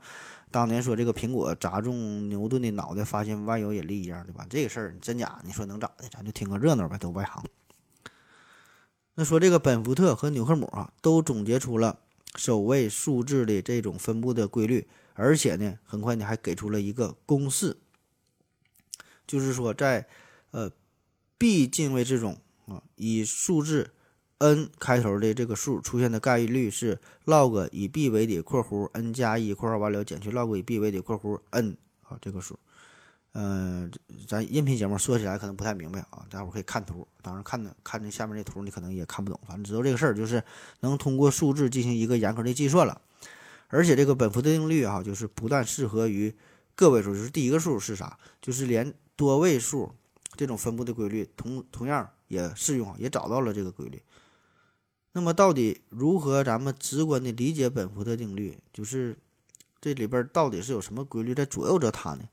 [0.52, 4.46] 当年说这个苹果砸中牛顿的脑袋，发现万有引力一样，对吧？
[4.50, 6.08] 这个事儿真假，你说能咋的？
[6.10, 7.44] 咱就听个热闹呗，都外行。
[9.16, 12.00] 那说这个本福特和纽赫姆啊，都总结出了
[12.36, 17.78] 首位数字的这种分布的规律，而且呢，很快呢还给出了一个公式，
[19.26, 20.06] 就是说在
[20.52, 20.70] 呃
[21.38, 23.92] b 进位这种啊以数字
[24.38, 32.60] n 开头的这个数出现的概率是 log 以 b 为底（括弧 n 加一括号完了减去 log 以 b 为底（括弧 n） 啊这个数。
[33.38, 33.92] 嗯，
[34.30, 37.06] 咱音频节目说起来可能不太明白啊，大伙可以看图。
[37.22, 39.38] 当然，看的看这下面这图，你可能也看不懂。
[39.46, 40.42] 反正知道这个事儿，就是
[40.80, 43.02] 能通过数字进行一个严格的计算了。
[43.68, 46.34] 而且这个本福定律啊，就是不但适合于
[46.76, 49.92] 个位数，就是第一个数是啥，就是连多位数
[50.36, 54.02] 这种分布的规律同同样也适用，也找到了这个规律。
[55.14, 58.58] 那么，到底如何咱们直观的理解本福特定律？
[58.74, 59.18] 就是
[59.80, 62.28] 这里边到底是有什么规律在左右着它呢？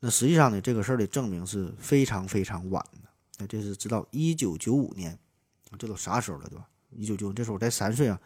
[0.00, 3.08] 那实际上呢，这个事儿的证明是非常非常晚的。
[3.38, 5.18] 那这是直到一九九五年，
[5.78, 6.66] 这都啥时候了，对吧？
[6.90, 8.18] 一九九五这时候我才三岁啊。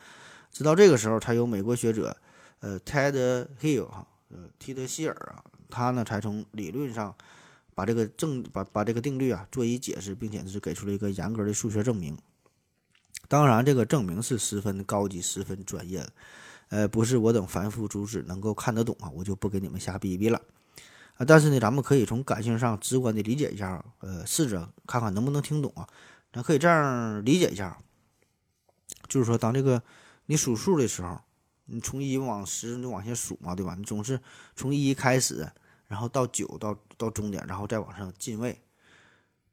[0.53, 2.17] 直到这个时候，才有美国学者，
[2.61, 7.13] 呃，Ted Hill 哈，呃，提德希尔啊，他呢才从理论上
[7.75, 12.17] 把这个证把把这个定律啊做一解释，并且是给出了一个严格的数学证明。
[13.29, 16.13] 当然，这个证明是十分高级、十分专业的，
[16.69, 20.41] 呃，不是我等凡夫俗子能够看得懂啊，我就不给你们瞎逼逼了。
[21.17, 25.89] 啊，但是呢，咱们可以从感性上直观的理解一下，呃，试着看看能不能听懂啊。
[26.33, 27.79] 咱可以这样理解一下，
[29.09, 29.83] 就是说，当这个
[30.27, 31.21] 你数数的时候，
[31.67, 33.75] 你从一往十你往下数嘛，对吧？
[33.79, 34.21] 你总是
[34.55, 35.49] 从一开始，
[35.89, 38.61] 然后到九，到到终点，然后再往上进位。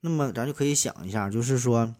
[0.01, 1.93] 那么咱就可以想一下，就是说，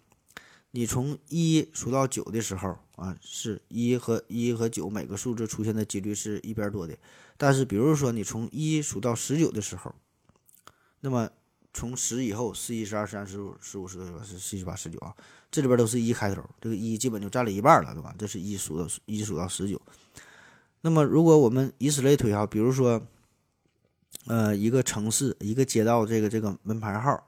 [0.72, 6.98] 你从一数到九的时候啊，是一和一和九每个数字出现的几率是一边多的。
[7.38, 9.94] 但是，比如说你从一数到十九的时候，
[11.02, 11.30] 那么
[11.74, 15.16] 从十以后，十一、十二、十三、十五、十五、十六、十七、十八、十九啊，
[15.50, 18.14] 这里边都是一开头，这个一基本就占了一半了，对吧？
[18.18, 19.82] 这是一数到一数到十九。
[20.82, 23.02] 那么，如果我们以此类推哈，比如说，
[24.28, 27.24] 呃，一个城市一个街道这个这个门牌号，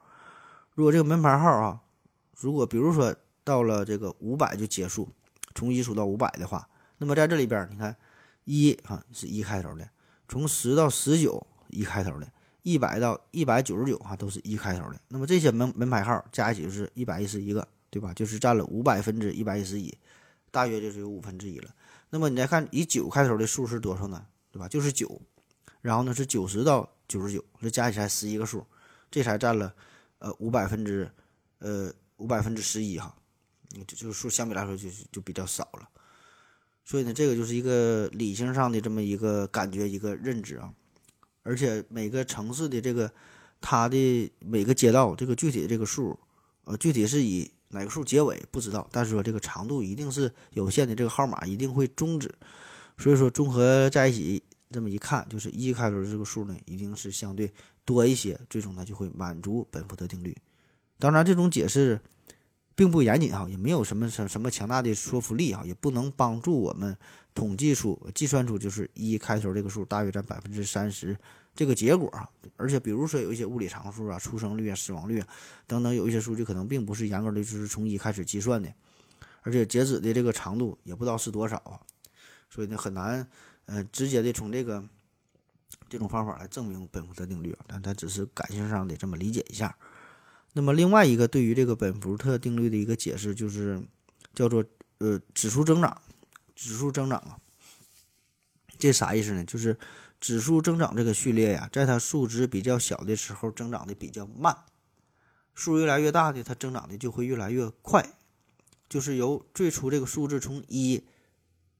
[0.74, 1.80] 如果这个门牌号啊，
[2.38, 5.08] 如果比如说到了这个五百就结束，
[5.54, 6.68] 从一数到五百的话，
[6.98, 7.96] 那么在这里边你看
[8.44, 9.88] 一啊是一开头的。
[10.28, 12.26] 从十到十九一开头的，
[12.62, 15.00] 一百到一百九十九哈都是一开头的。
[15.08, 18.14] 那么这些门门牌号加一起就是一百一十一个，对吧？
[18.14, 19.92] 就是占了五百分之一百一十一，
[20.50, 21.70] 大约就是有五分之一了。
[22.10, 24.24] 那么你再看以九开头的数是多少呢？
[24.52, 24.68] 对吧？
[24.68, 25.20] 就是九。
[25.84, 28.64] 然后呢是九十到九十九，这加起来十一个数，
[29.10, 29.70] 这才占了
[30.18, 31.06] 呃五百分之
[31.58, 33.14] 呃五百分之十一哈。
[33.70, 35.86] 就就是数相比来说就就比较少了。
[36.86, 40.72] 所以呢，这个就是一个理性上的这么一个感觉，一个认知啊。
[41.42, 43.12] 而且每个城市的这个
[43.60, 46.18] 它的每个街道这个具体的这个数，
[46.64, 52.34] 呃，具体是以哪个数结尾不知道，但是说这个长度一定是有限的，这个号码一定会终止。
[52.96, 54.42] 所以说综合在一起
[54.74, 57.50] 这么一看，就是一开头这个数呢，一定是相对
[57.84, 60.36] 多一些，最终呢就会满足本福德定律。
[60.98, 62.00] 当然，这种解释。
[62.76, 66.96] 并不严谨哈，也没有什么什什么强大的说服力哈，也不能帮助我们
[67.32, 71.16] 统计出、计算出就是一开头这个数大约占百分之三十
[71.54, 72.28] 这个结果啊。
[72.56, 75.28] 而且比如说有一些物理常数啊，出生率啊、死亡率啊
[75.68, 78.68] 等等，有一些数据可能并不是严格的就是从一开始计算的，
[79.42, 81.78] 而且截止的这个长度也不知道是多少啊，
[82.50, 83.24] 所以呢很难
[83.66, 84.82] 呃直接的从这个
[85.88, 89.76] 这种方法来证明本福特定律啊，但它只是感性上的这么理解一下。
[90.52, 93.82] 那么另外一个对于这个本福特定律的一个解释，就是
[94.34, 94.64] 叫做
[94.98, 96.00] 呃指数增长，
[96.54, 97.38] 指数增长啊，
[98.78, 99.44] 这啥意思呢？
[99.44, 99.76] 就是
[100.20, 104.56] 指数增长这个序列呀，在它数值比较小的时候增长的比较慢，
[105.54, 108.14] 数越来越大的它增长的就会越来越快，
[108.88, 111.04] 就是由最初这个数字从一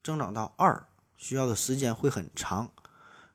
[0.03, 0.85] 增长到二
[1.17, 2.71] 需要的时间会很长，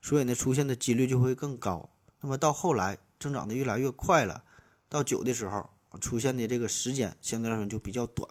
[0.00, 1.90] 所以呢出现的几率就会更高。
[2.20, 4.44] 那么到后来增长的越来越快了。
[4.88, 8.28] 到九的时候出现的这个时间相对来说就比较短。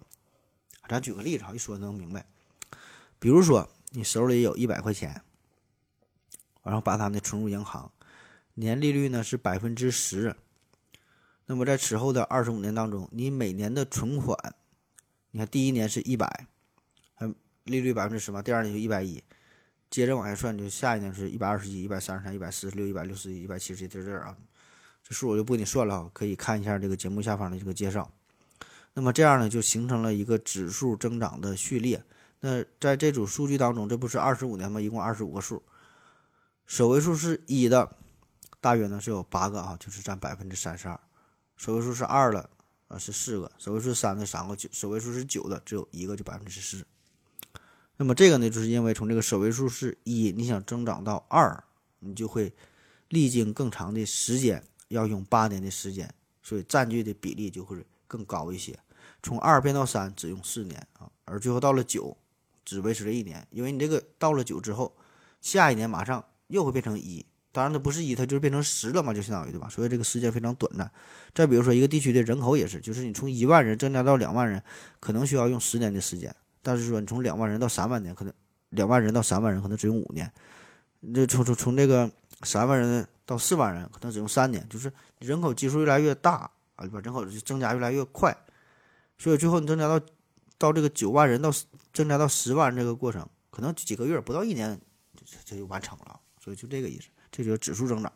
[0.89, 2.25] 咱举个例子哈，一说能明白。
[3.17, 5.21] 比如说你手里有一百块钱，
[6.63, 7.91] 然后把它呢存入银行，
[8.55, 10.35] 年利率呢是百分之十。
[11.45, 14.37] 那么在此后的二十五年当中，你每年的存款，
[15.31, 16.47] 你看第一年是一百，
[17.19, 17.33] 嗯，
[17.63, 19.23] 利率百分之十嘛，第二年就一百一，
[19.89, 24.35] 接着往下算，就下一年是一百二十一、一百三十三、一百四十六、一百六十一、一百七十一，这这啊。
[25.01, 28.11] 这数我就不给你算了啊，可以看一下这个节目下方的这个介绍。
[28.93, 32.03] 那么这样呢，就形成了一个指数增长的序列。
[32.41, 34.79] 那在这组数据当中，这不是二十五年吗？
[34.79, 35.63] 一共二十五个数，
[36.67, 37.95] 首位数是一的，
[38.61, 40.99] 大约呢是有八个啊，就是占百分之三十二。
[41.57, 42.49] 首位数是二的，
[42.87, 46.85] 啊是四个；首位数三的三个；九首位数是九的，只有一个，就百分之四。
[48.01, 51.61] 那么这个呢，就是因为从这个首位数是一，你想增长到二，
[51.99, 52.53] 你就会
[53.09, 56.09] 历经更长的时间，要用八年的时间，
[56.41, 58.79] 所以占据的比例就会更高一些。
[59.21, 62.15] 从二变到三只用四年啊，而最后到了九，
[62.63, 64.95] 只维持了一年，因为你这个到了九之后，
[65.41, 67.25] 下一年马上又会变成一。
[67.51, 69.67] 当然，它不是一，它就是变成十了嘛，就相当于对吧？
[69.67, 70.89] 所以这个时间非常短暂。
[71.35, 74.63] 再比如说，一个地区的人口也是，就是你从一万人增加到两万人，
[75.01, 76.31] 可能需要用十年的时间；
[76.61, 78.33] 但是说你从两万人到三万年，可能
[78.69, 80.31] 两万人到三万人可能只用五年。
[81.13, 82.11] 这从从从这个
[82.43, 84.67] 三万人到四万人，可能只用三年。
[84.69, 86.99] 就是人口基数越来越大啊，对吧？
[87.01, 88.35] 人口增加越来越快，
[89.17, 90.05] 所以最后你增加到
[90.57, 91.51] 到这个九万人到
[91.93, 94.79] 增加到十万人这个过程，可能几个月不到一年，
[95.25, 96.19] 这这就完成了。
[96.43, 97.07] 所以就这个意思。
[97.31, 98.11] 这就是指数增长。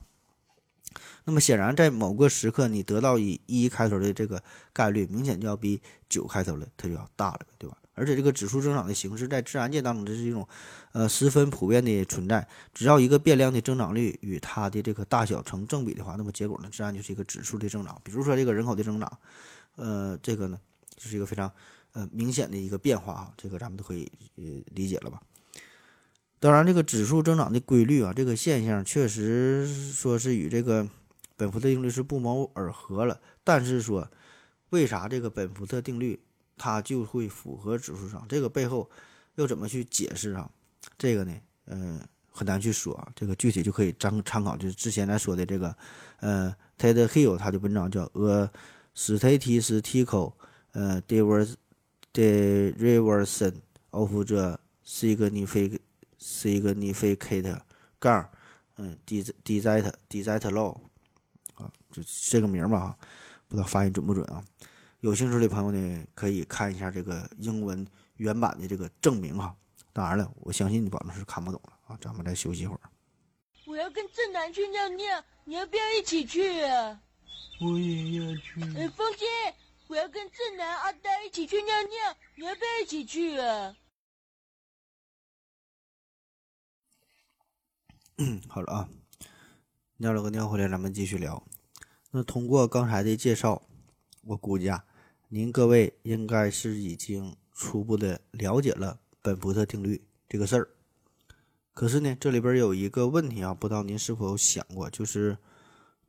[1.24, 7.78] 那么显然，在某个时刻，你得到以一开头的这个概率，明显就要比九开头的它就要大了，对吧？
[7.96, 10.48] 而且这个指数增长的形式，在自然界当中，这是一种
[10.94, 12.48] 呃十分普遍的存在。
[12.74, 18.00] 只要一个变量的增长率与它的这个大小成正比的话，那么结果呢，自然就是一个指数的增长。
[18.04, 19.20] 比如说这个人口的增长，
[19.76, 20.60] 呃，这个呢，
[20.96, 21.52] 就是一个非常
[21.94, 25.22] 呃明显的一个变化啊，这个咱们都可以呃理解了吧？
[26.40, 30.86] 当然，这个指数增长的规律啊，这个现象确实说是与这个
[31.38, 33.22] 本福特定律是不谋而合了。
[33.46, 34.10] 但是说，
[34.72, 36.20] 为啥这个本福特定律
[36.58, 38.26] 它就会符合指数上？
[38.28, 38.90] 这个背后
[39.36, 40.50] 又怎么去解释啊？
[40.98, 41.34] 这个呢，
[41.66, 42.00] 嗯，
[42.32, 43.12] 很难去说啊。
[43.16, 45.76] 这个具体就可以参参考，就是之前咱说的这个，
[46.20, 48.50] 呃，Ted Hill 他的文章叫《A
[48.96, 50.34] Statistical
[50.72, 51.56] 呃 Diversity
[52.76, 53.56] Reversion
[53.92, 55.70] of the Significant》。
[56.26, 57.60] 是一个 Significant
[58.00, 58.30] 杠，
[58.78, 60.78] 嗯，D D Z D Z Law
[61.56, 62.98] 啊，就这个名儿吧，
[63.50, 64.42] 不知道发音准不准啊？
[65.04, 67.86] 有兴趣的朋友呢，可以看一下这个英文
[68.16, 69.54] 原版的这个证明哈。
[69.92, 71.98] 当然了，我相信你保证是看不懂了啊。
[72.00, 72.80] 咱们再休息一会儿。
[73.66, 77.02] 我要跟正南去尿尿，你要不要一起去啊？
[77.60, 78.62] 我也要去。
[78.78, 79.26] 哎，风姐，
[79.88, 83.76] 我要跟正南、阿呆一起去尿尿，你要不要一起去啊？
[88.20, 88.90] 嗯，好了啊，
[89.98, 91.46] 尿了个尿回来，咱们继续聊。
[92.12, 93.62] 那通过刚才的介绍，
[94.22, 94.86] 我估计啊，
[95.34, 100.70] 您各位应该是已经初步的了解了本福特定律这个事儿。
[101.74, 105.36] 可是呢，这里边有一个问题啊，不知道您是否想过，就是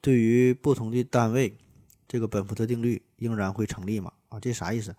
[0.03, 1.57] 对于不同的单位，
[2.07, 4.13] 这个本福特定律仍然会成立吗？
[4.29, 4.95] 啊，这啥意思？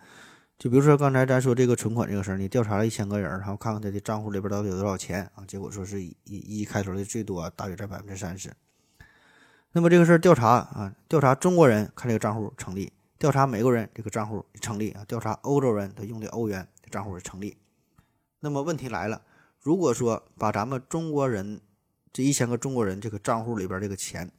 [0.58, 5.46] 就比如说刚才咱说这个存款这个事儿，你调查了一千个人，然后看看他的账户里边到底有多少钱啊？
[5.48, 8.52] 结果说是以一开头的最多，大约在百分之三十。
[9.74, 17.58] 那么这个事儿调查啊，调查中国人看这个账户成立，调查美国人这个账户成立啊，调查欧洲人他用的欧元账户成立。
[18.42, 19.22] 那么问题来了，
[19.60, 21.62] 如果说把咱们中国人
[22.12, 24.32] 这一千个中国人这个账户里边这个钱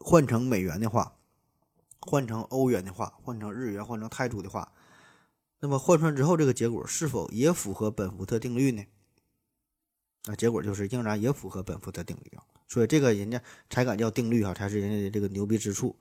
[0.00, 1.16] 换成美元的话，
[2.00, 4.72] 换成欧元的话，换成日元，换成泰铢的话。
[5.60, 8.84] 那么换算之后，这个结果是否也符合本福特定律呢？
[10.24, 12.42] 那结果就是仍然也符合本福特定律啊。
[12.68, 15.94] 所以这个人家才敢叫定律啊，才是人家的这个牛逼之处。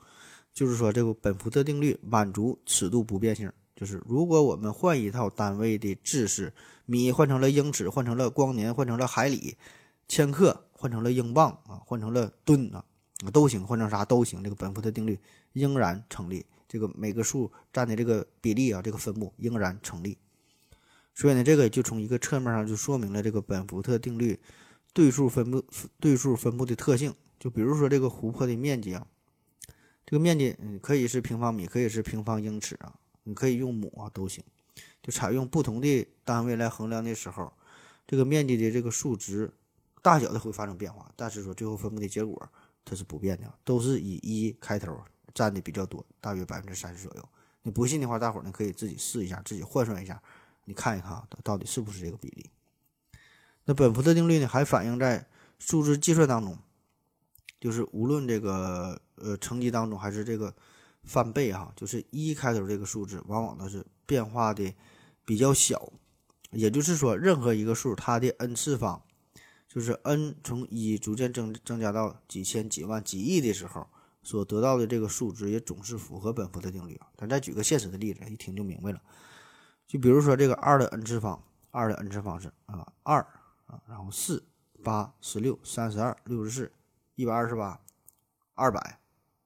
[0.55, 6.53] 就是说，这个本福特定律满足尺度不变性，就是如果我们换一套单位的制式，
[6.85, 9.57] 米换成了英尺，换成了光年，换成了海里，
[10.07, 12.85] 千克换成了英镑啊，换成了吨啊，
[13.33, 14.41] 都行，换成啥都行。
[14.41, 15.19] 这个本福特定律
[15.51, 16.45] 仍然成立。
[16.67, 20.17] 这个每个数占的这个比例啊，这个分布仍然成立，
[21.13, 24.39] 所以呢，这个就从一个侧面上就说明了这个本福特定律
[24.93, 25.63] 对数分布
[25.99, 27.13] 对数分布的特性。
[27.39, 29.05] 就比如说这个湖泊的面积啊，
[30.05, 34.43] 这个面积嗯可以是平方米，可以是平方英尺啊，你可以用亩啊都行。
[35.01, 37.51] 就采用不同的单位来衡量的时候，
[38.07, 39.51] 这个面积的这个数值
[40.01, 42.49] 大小的会发生变化，但是说最后分布的结果
[42.83, 44.97] 它是不变的，都是以一开头。
[45.33, 47.29] 占的比较多，大约百分之三十左右。
[47.63, 50.23] 你不信的话，大伙儿呢可以自己试一下，自己换算一下，
[50.63, 52.49] 你看一看啊，到底是不是这个比例？
[53.65, 55.27] 那本福特定律呢，还反映在
[55.59, 56.57] 数字计算当中，
[57.59, 60.53] 就是无论这个呃乘积当中，还是这个
[61.03, 64.73] 翻倍哈，就是一开头这个数字，往往都是变化的
[65.25, 65.91] 比较小。
[66.51, 69.01] 也就是说，任何一个数，它的 n 次方，
[69.67, 73.87] 就是 n 从一逐渐增增加到几千、几万、几亿的时候。
[74.27, 76.99] 所得到的这个数值也总是符合本福特定律。
[77.15, 78.99] 咱再举个现实的例子，一听就明白了。
[79.85, 81.39] 就比如说这个二的 n 次方，
[81.69, 83.21] 二的 n 次方是啊，二
[83.67, 84.43] 啊，然后四、
[84.83, 86.71] 八、十六、三十二、六十四、
[87.13, 87.79] 一百二十八、
[88.55, 88.99] 二百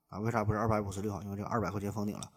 [0.10, 1.22] 啊，为啥不是二百五十六？
[1.24, 2.30] 因为这个二百块钱封顶了，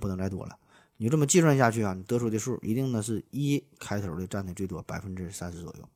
[0.00, 0.56] 不能再多了。
[0.96, 5.88] 你就这么计算下去啊，你得出的数一定呢是一开头的占的最多，百分之三十左右。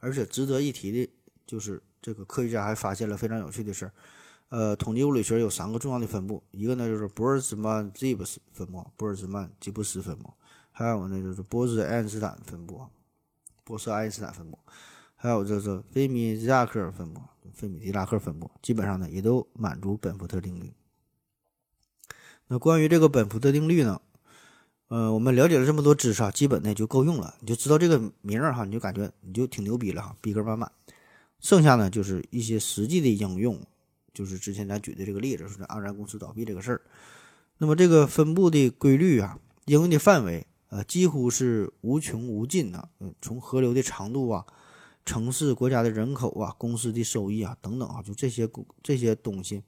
[0.00, 1.12] 而且值得一提的
[1.46, 3.92] 就是，这个科学家还发现了非常有趣的事儿。
[4.48, 10.32] 呃，统计物理学有三个重要的分布，一个呢就是波尔兹曼吉布斯分布，波尔兹曼吉布斯分布，
[10.70, 12.86] 还有呢就是波兹爱因斯坦分布，
[13.64, 14.58] 波斯爱因斯坦分布，
[15.16, 17.20] 还有就是费米狄拉克分布，
[17.52, 20.72] 费米狄拉克分布，基本上呢也都满足本福特定律。
[22.48, 24.00] 那关于这个本福特定律呢，
[24.88, 30.70] 呃，我们了解了这么多知识啊，基本呢就够用了，你就知道这个名儿哈，你就感觉你就挺牛逼了哈，逼格满满。
[31.40, 33.60] 剩下呢就是一些实际的应用。
[34.14, 36.80] 就是之前咱举的这个例子，说这安然公司倒闭这个事儿。
[37.58, 42.88] 那么这个分布的规律啊，应用的范围呃，几乎是无穷无尽的。
[43.00, 44.46] 嗯，从河流的长度啊，
[45.06, 48.46] 城市、国家的人口啊，公司的收益啊等等啊，就这些
[48.82, 49.62] 这些东西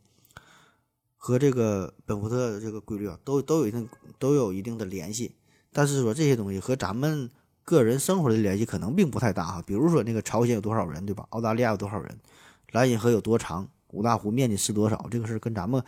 [1.16, 5.36] 和这个本福特这个规律啊，都都有一定都有一定的联系。
[5.72, 7.30] 但是说这些东西和咱们
[7.62, 9.62] 个人生活的联系可能并不太大哈。
[9.66, 11.24] 比如说那个朝鲜有多少人，对吧？
[11.30, 12.18] 澳大利亚有多少人？
[12.72, 13.68] 莱茵河有多长？
[13.92, 15.06] 五大湖面积是多少？
[15.10, 15.82] 这个事跟咱们，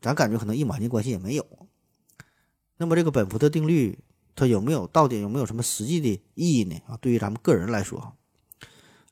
[0.00, 1.46] 咱感觉可能一毛钱关系也没有。
[2.78, 3.98] 那么这个本福特定律，
[4.34, 6.80] 它有没有到底有没有什么实际的意义呢？
[6.86, 8.16] 啊，对于咱们个人来说，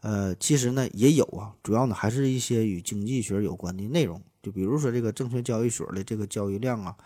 [0.03, 4.21] 呃，其实呢也有啊，主要呢还是一些与经济学有关的内容。
[4.43, 6.97] 就比如说这个证券交易所的这个交易量啊，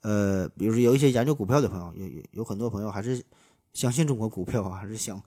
[0.00, 3.24] 呃，比如说有一些研究股票的朋友，有有有很多朋友还是
[3.72, 5.22] 相信中国股票啊，还是想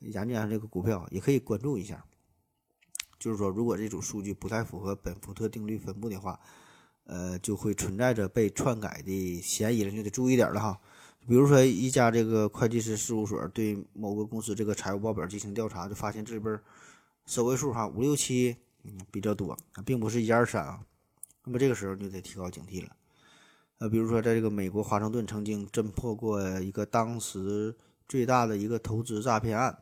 [0.00, 2.04] 研究研究这个股票，也可以关注一下。
[3.18, 6.38] 就是说，如果这组数据不太符合本福特定律分布的话，
[7.04, 10.78] 呃，就会存在着被篡改的嫌疑了，就得注意点了哈。
[11.26, 16.58] 比如说，一家这个会计师事务所对某个公司这个财务报表进行调查，就发现这里边
[17.26, 20.80] 首位数哈五六七嗯比较多，并不是一二三啊。
[21.44, 22.90] 那么这个时候就得提高警惕了。
[23.78, 27.74] 呃，比如说，在这个美国华盛顿曾经侦破过一个当时
[28.08, 29.78] 最大的一个投资诈骗案，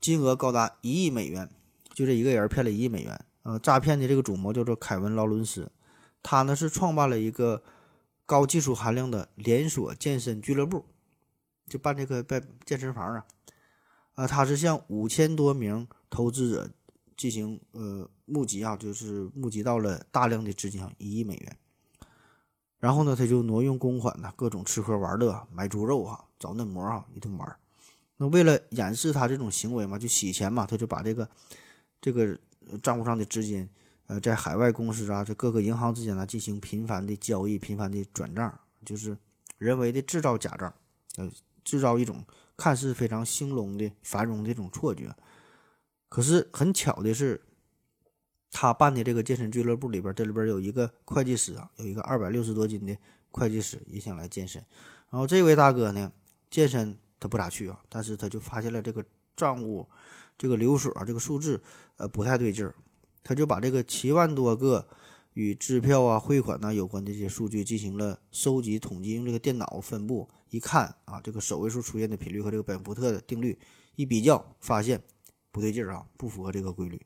[0.00, 1.50] 金额高达一亿美元。
[1.92, 5.72] 就这一个人骗了一亿美元，呃，诈骗的这个主谋叫做凯文·劳伦斯，
[6.22, 7.62] 他呢是创办了一个
[8.26, 10.84] 高技术含量的连锁健身俱乐部，
[11.66, 13.26] 就办这个办健身房啊，
[14.14, 16.70] 啊，他是向五千多名投资者
[17.16, 21.56] 进行呃募集啊，就是募集到了大量的资金，一亿美元，
[22.78, 27.56] 然后呢，他就挪用公款呢，各种吃喝玩乐，买猪肉啊，找嫩模啊，一顿玩。
[28.16, 31.28] 那为了掩饰他这种行为嘛，就洗钱嘛，他就把这个。
[31.98, 32.38] 这个
[32.82, 33.68] 账户上的资金，
[34.06, 39.16] 呃，在海外公司啊，这各个银行之间呢进行频繁的交易、频繁的转账，就是
[39.58, 40.72] 人为的制造假账，
[41.16, 41.30] 呃，
[41.64, 42.24] 制造一种
[42.56, 45.14] 看似非常兴隆的繁荣的这种错觉。
[46.08, 47.42] 可是很巧的是，
[48.52, 52.96] 他办的这个健身俱乐部里边，这里边有一个会计师啊，有一个二百六十多斤的
[53.30, 54.64] 会计师也想来健身。
[55.10, 56.12] 然后这位大哥呢，
[56.48, 59.04] 健身他不咋去啊，但是他就发现了这个
[59.36, 59.88] 账务。
[60.38, 61.58] 这个流水啊，这个数字，
[61.96, 62.74] 呃，不太对劲儿，
[63.26, 64.86] 他就把这个七万多个
[65.32, 73.58] 与支票啊、汇款呐有关的这些数据进行了收集统计，用这个电脑分布一看啊，这个首位数出现的频率和这个本福特的定律
[73.96, 75.02] 一比较，发现
[75.50, 77.04] 不对劲儿啊，不符合这个规律。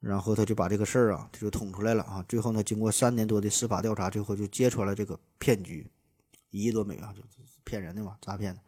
[0.00, 2.24] 然后他就把这个事儿啊，他就捅出来了啊。
[2.28, 5.88] 最后呢，经过三年多的司法调查，最后就揭穿了这个骗局，
[6.50, 7.22] 一亿多美元就
[7.62, 8.60] 骗人的嘛，诈骗的。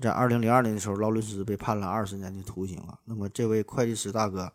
[0.00, 2.98] 在二零零二年的时候，劳伦斯被判了二十年的徒刑啊。
[3.04, 4.52] 那么这位会计师大哥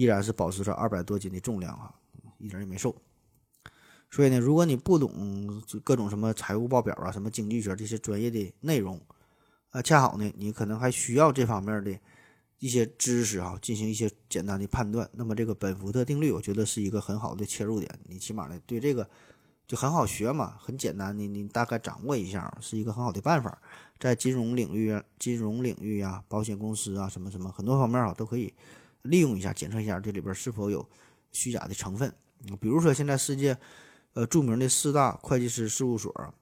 [0.00, 1.92] 依然是保持着二百多斤的重量啊，
[2.38, 2.96] 一点也没瘦。
[4.10, 8.98] 所以呢，如果你不懂各种什么财务报表啊、什么经济学这些专业的内容
[9.72, 11.94] 啊，恰好呢，你可能还需要这方面的
[12.60, 15.06] 一些知识啊，进行一些简单的判断。
[15.12, 18.00] 那么这个本福特定律，我觉得是一个很好的切入点。
[18.06, 19.06] 你起码呢，对这个
[19.66, 23.60] 就很好学嘛，很简单的，你大概掌握一下，是一个很好的办法。
[23.98, 28.52] 在金融领域、金融领域啊，保险公司啊，什么什么很多方面啊，都可以
[29.02, 30.88] 利用一下，检测一下这里边是否有
[31.32, 32.14] 虚假的成分。
[32.60, 33.58] 比如说，现在世界
[34.14, 36.34] 呃著名的四大会计师事务所，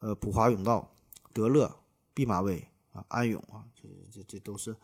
[0.00, 0.92] 呃普华永道、
[1.32, 1.74] 德勒、
[2.12, 4.74] 毕马威啊、安永啊，这这这都是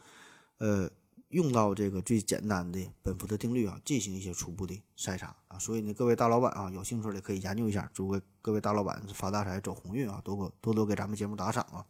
[0.58, 0.90] 呃
[1.28, 5.58] 用到这个最简单的本福特定律啊，进行一些初步的筛查啊。
[5.58, 7.90] 所以呢，各位大老板啊，有兴趣的可以研究一下。
[7.92, 11.86] 祝各位大老板发大财、走鸿运啊，多多多多给咱们节目打赏啊。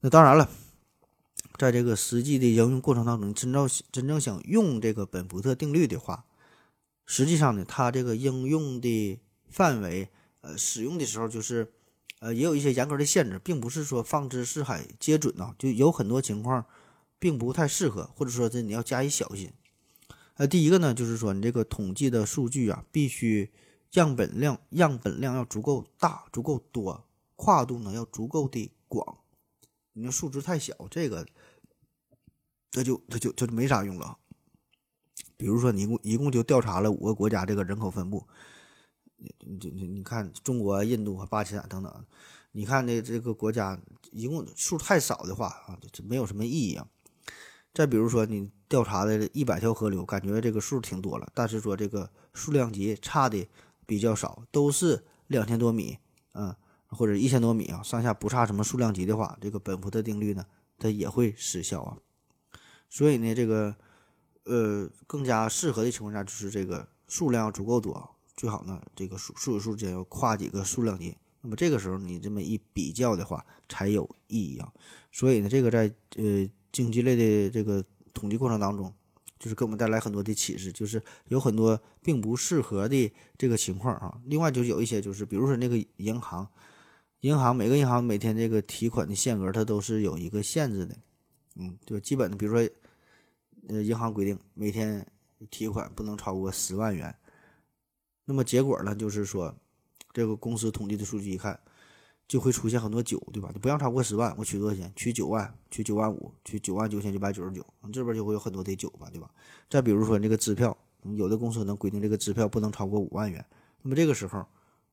[0.00, 0.46] 那当然了，
[1.56, 6.24] 在这个实际的应用过程当中，真正真正想用这个本福特定律的话，
[7.06, 10.08] 实际上呢，它这个应用的范围，
[10.40, 11.72] 呃，使用的时候就是，
[12.18, 16.64] 呃，也有一些严格的限制，并不是说放之四海皆准呐、就有很多情况
[17.18, 19.52] 并不太适合，或者说这你要加以小心。
[20.34, 23.52] 呃，第一个呢，就是说你这个统计的数据啊，必须
[23.92, 27.04] 样本量样本量要足够大、足够多，
[27.36, 29.18] 跨度呢要足够的广。
[29.92, 31.24] 你那数值太小，这个
[32.74, 34.18] 这就这就这就没啥用了。
[35.36, 38.26] 比如说，你一共一共就调查了五个国家这个人口分布，
[39.16, 42.04] 你你你你看中国、印度和巴基斯坦等等，
[42.50, 46.88] 你看这这个国家一共数太少的话啊，这没有什么意义啊。
[47.72, 53.48] 再比如说，你调查的一百条河流，感觉这个数挺多了，但是说这个数量级差的
[53.86, 55.98] 比较少，都是两千多米，
[56.32, 56.52] 嗯，
[56.88, 60.44] 或者一千多米啊，上下不差什么数量级的话，这个本福特定律呢，
[60.76, 61.98] 它也会失效啊。
[62.94, 63.74] 所以呢，这个
[64.44, 71.16] 呃更加适合的情况下，就是这个数量足够多，最好呢，这个数数与数之间要跨几个数量级。
[71.40, 74.72] 那么这个时候你这么一比较的话，才有意义啊。
[75.10, 78.94] 所以呢，这个在呃经济类的这个统计过程当中，
[79.40, 84.20] 就是给我们带来很多的启示，就是有很多并不适合的这个情况啊。
[84.26, 86.48] 另外就是有一些就是，比如说那个银行，
[87.22, 90.96] 银行每个银行每天这个提款的限额它都是有一个限制的，
[91.56, 92.70] 嗯，就基本的，比如说
[93.68, 95.06] 呃银行规定每天
[95.50, 97.14] 提款不能超过十万元，
[98.24, 99.54] 那么结果呢就是说，
[100.12, 101.58] 这个公司统计的数据一看。
[102.26, 103.50] 就会出现很多九，对吧？
[103.52, 104.90] 你不让超过十万，我取多少钱？
[104.96, 109.30] 取九万，取九万五，取九万九千九百九十九，你这边就会有很多的九吧，对吧？
[109.68, 113.44] 再比如说这个支票，有的公司能规定这个支票不能超过五万元，
[113.82, 114.42] 那么这个时候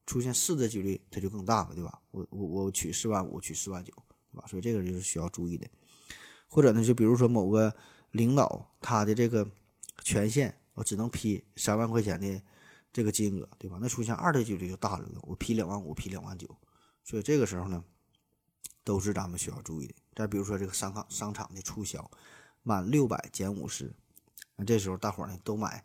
[0.05, 2.01] 出现四的几率它就更大了，对吧？
[2.11, 3.93] 我我我取四万五，取四万九，
[4.33, 4.43] 对吧？
[4.45, 5.65] 所以这个就是需要注意的。
[6.49, 7.73] 或者呢，就比如说某个
[8.11, 9.47] 领导他的这个
[10.03, 12.41] 权限，我只能批三万块钱的
[12.93, 13.77] 这个金额，对吧？
[13.81, 16.47] 那出现二的几率就大了，我批两万五，批两万九。
[17.03, 17.83] 所以这个时候呢，
[18.83, 19.95] 都是咱们需要注意的。
[20.15, 22.09] 再比如说这个商场商场的促销，
[22.63, 23.91] 满六百减五十，
[24.55, 25.83] 那这时候大伙呢都买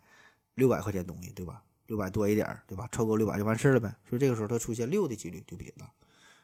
[0.55, 1.63] 六百块钱东西，对吧？
[1.87, 2.89] 六百多一点，对吧？
[2.91, 3.95] 凑够六百就完事了呗。
[4.09, 5.89] 所以这个时候它出现六的几率就比较大。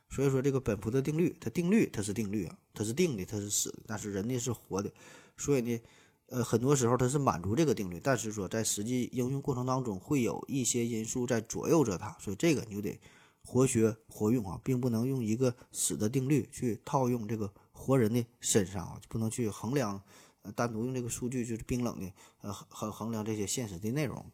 [0.09, 4.89] 所以说这个本福特定律，它定律它是定律啊，它是定的，它是死的，但是人呢是活的。
[5.37, 5.79] 所以呢，
[6.27, 12.99] 呃，很多时候它是满足这个定律，但是说在实际应用过程当中会有一些因素在左右着它，所以这个你就得。
[13.45, 20.01] 活学活用啊，并不能用一个死的定律去套用这个活人的身上啊，就不能去衡量，
[20.43, 22.09] 呃，单独用这个数据就是冰冷的，
[22.39, 24.25] 呃，衡衡量这些现实的内容。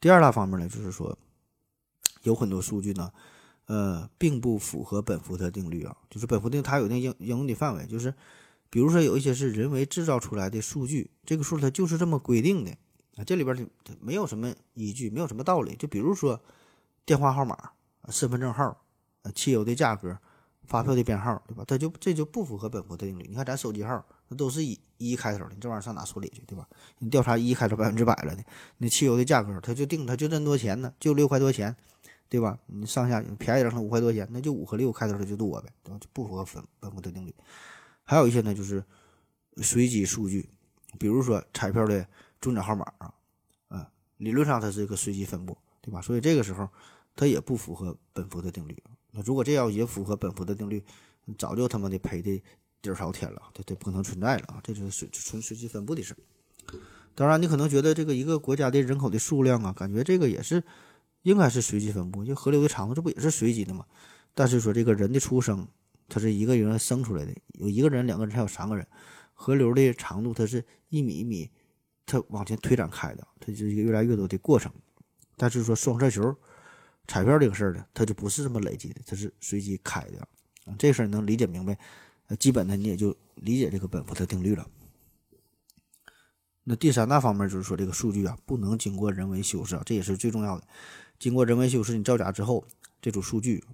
[0.00, 1.18] 第二大方面呢，就是说，
[2.22, 3.12] 有很多数据呢，
[3.66, 8.14] 呃，并不符合本福特定律啊，就是本福特它有一定应应用的范围，就是
[8.72, 12.72] 比如说有一些是人为制造出来的数据，这个数它就是这么规定的
[13.16, 13.54] 啊，这里边
[13.84, 16.42] 它没有什么依据，没有什么道理，就比如说
[17.04, 17.56] 电话号码。
[18.08, 18.84] 身份证号、
[19.22, 20.18] 呃，汽油的价格、
[20.64, 21.62] 发票的编号，对吧？
[21.64, 23.24] 它就这就不符合本福特定律。
[23.28, 26.66] 你看咱手机号，那都是以一开头的，你这玩意儿上哪说理去，对吧？
[26.98, 28.42] 你调查一开头百分之百了的，
[28.78, 31.76] 那汽油的价格，它就定，它就这么多钱呢，就六块多钱，
[32.28, 32.58] 对吧？
[32.66, 35.98] 你上下便宜点，它五块多钱，那就五和六开头的就多呗，对吧？
[36.00, 37.32] 就不符合本本福特定律。
[38.04, 38.84] 还有一些呢，就是
[39.56, 40.48] 随机数据，
[40.98, 42.06] 比如说彩票的
[42.40, 43.14] 中奖号码啊，
[43.68, 46.00] 啊，理论上它是一个随机分布，对吧？
[46.00, 46.68] 所以这个时候。
[47.14, 48.82] 它也不符合本福的定律。
[49.10, 50.82] 那如果这要也符合本福的定律，
[51.36, 52.42] 早就他妈的赔的
[52.80, 54.60] 底朝天了，它它不可能存在了啊！
[54.64, 56.78] 这就是随纯随机分布的事儿。
[57.14, 60.64] 当然，你可能觉得这个一个国家的人口的数量啊，感觉这个也是
[61.20, 63.84] 应该是随机分布，就河流的长度，这不也是随机的吗？
[64.32, 65.68] 但是说这个人的出生，
[66.12, 68.86] 它是一个人生出来的，有一个人、两个人，还有三个人，
[69.32, 71.50] 河流的长度它是一米一米，
[72.04, 74.70] 它往前推展开的，它就是一个越来越多的过程。
[75.38, 76.36] 但是说双色球。
[77.08, 80.28] 彩票这个事儿呢，它就不是这么累积的，它是随机开的。
[80.78, 81.76] 这事儿能理解明白，
[82.28, 84.64] 呃，基本的你也就理解这个本福特定律了。
[86.62, 90.64] 那第三大方面就是说，这个数据啊不能经过人为修饰啊，这也是最重要的。
[91.18, 92.64] 经过人为修饰，你造假之后，
[93.00, 93.64] 这组数据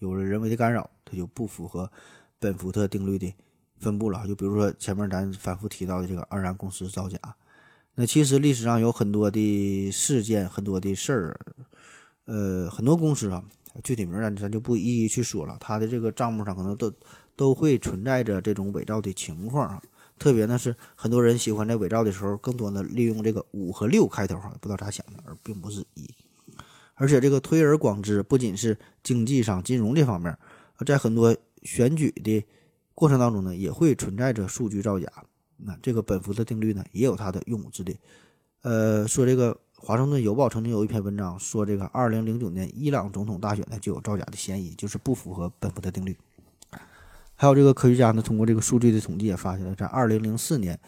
[0.00, 1.90] 有了人为的干扰，它就不符合
[2.38, 3.32] 本福特定律的
[3.78, 4.26] 分布了。
[4.26, 7.18] 就比如说前面咱反复提到的这个二然公司造假，
[7.94, 11.40] 那其实历史上有很多的事件，很多的事儿。
[12.26, 13.42] 呃，很多公司啊，
[13.82, 15.56] 具体名咱咱就不一一去说了。
[15.60, 16.92] 它的这个账目上可能都
[17.34, 19.82] 都会存在着这种伪造的情况啊。
[20.16, 26.08] 特别呢是很多人喜欢在伪造的时候，更多的利用这个五和六开头哈，不知道咋想的，而并不是一。
[27.00, 30.36] 而且这个推而广之，不仅是经济上、金融这方面，
[30.84, 32.44] 在很多选举的
[32.94, 35.10] 过程当中呢，也会存在着数据造假。
[35.56, 37.96] 那这个本福特定律呢，也有它的用武之地。
[38.60, 46.14] 呃，说这个华盛顿邮报曾经有一篇文章说，这个二零零九年伊朗总统大选呢就有造假的嫌疑，就是不符合本福特定律。
[47.34, 50.78] 还有这个科学家呢，通过这个数据的统计也发现了，在二零零四年，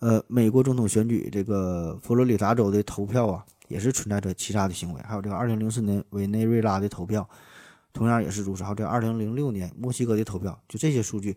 [0.00, 5.00] 呃，美国总统选举这个佛罗里达州的投票啊，也是存在着欺诈的行为。
[5.02, 7.26] 还有这个二零零四年委内瑞拉的投票，
[7.92, 8.62] 同样也是如此。
[8.62, 11.36] 还有这二零零六年墨西哥的投票，就这些数据，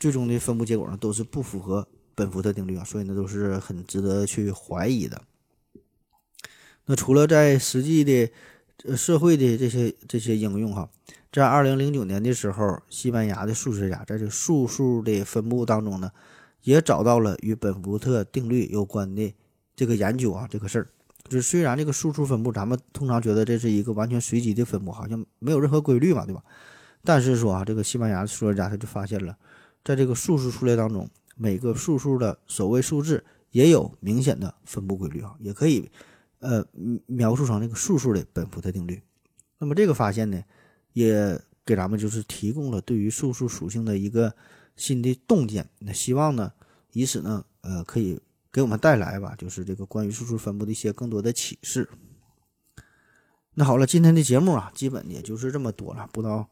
[0.00, 5.20] 最终的分布结果呢，都是不符合本福特定律啊，所以呢，都是很值得去怀疑的。
[6.86, 8.30] 那除了在实际的
[8.96, 10.88] 社会的这些这些应用哈。
[11.32, 16.10] 在二零零九年的时候，西班牙的数学家在这数数的分布当中呢，
[16.62, 19.34] 也找到了与本福特定律有关的
[19.74, 20.88] 这个研究啊，这个事儿。
[21.28, 26.42] 就是虽然这个数数分布，咱们通常觉得这是一个完全随机的分布，好像没有任何规律嘛，对吧？
[27.02, 29.36] 但是说啊，这个西班牙数学家他就发现了，
[29.84, 35.90] 在这个数数数列当中，每个数数的首位数字也有明显的分布规律啊，也可以
[36.40, 36.64] 呃
[37.06, 39.00] 描述成这个数数的本福特定律。
[39.58, 40.42] 那么这个发现呢？
[40.92, 44.34] 也给咱们就是提供了对于数数属性的一个
[44.76, 46.50] 新的洞见，那希望呢，
[46.92, 48.18] 以此呢，呃，可以
[48.56, 51.86] 给我们带来吧，就是这个关于数数分布的一些更多的启示。
[53.52, 56.48] 那好了，今天的节目啊，基本也就是这么多了，不知道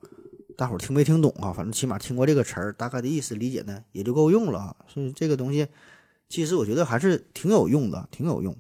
[0.55, 1.51] 大伙听没听懂啊？
[1.51, 4.77] 反正起码听过这个词儿，大概的意思理解呢，也就够用了。
[4.87, 5.67] 所以这个东西，
[6.29, 8.55] 其实我觉得还是挺有用的，挺有用。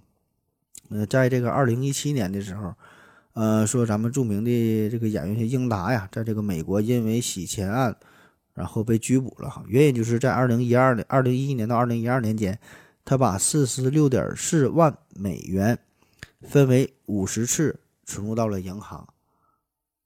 [0.89, 2.75] 呃，在这个二零一七年的时候。
[3.35, 7.95] 呃，说咱们著名的这个演员英达呀，在这个美国因为洗钱案，
[8.55, 9.63] 然后被拘捕了哈。
[9.67, 12.57] 原因就是在二零一二年、二零一一年到二零一二年间，
[13.05, 15.79] 他把四十六点四万美元
[16.43, 19.09] 分为五十次存入到了银行。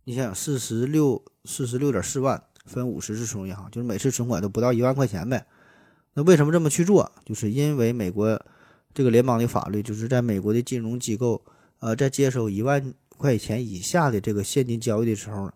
[0.04, 5.46] 你想想，四十六四十六点四万分五十次存入银行，就是每次存款都不到一万块钱呗。
[6.14, 7.12] 那为什么这么去做？
[7.24, 8.40] 就是因为美国
[8.92, 11.44] 这个联邦的法律，就是在美国的金融机构，
[11.78, 12.94] 呃，在接收一万。
[13.18, 15.52] 块钱以下的这个现金交易的时候呢，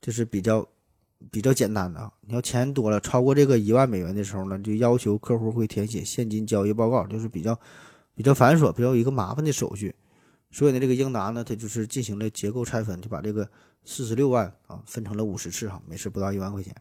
[0.00, 0.68] 这是比较
[1.30, 2.12] 比较简单的啊。
[2.22, 7.58] 你要钱多了，超过这个一万美元的时候呢，就要求客户会填写现金交易报告，就是比较
[8.14, 9.94] 比较繁琐、比较一个麻烦的手续。
[10.50, 13.48] 所以呢，这个英达呢，他就是进行了结构拆分，就把这个
[13.84, 16.74] 四十六万啊分成了五十次哈，每次不到一万块钱。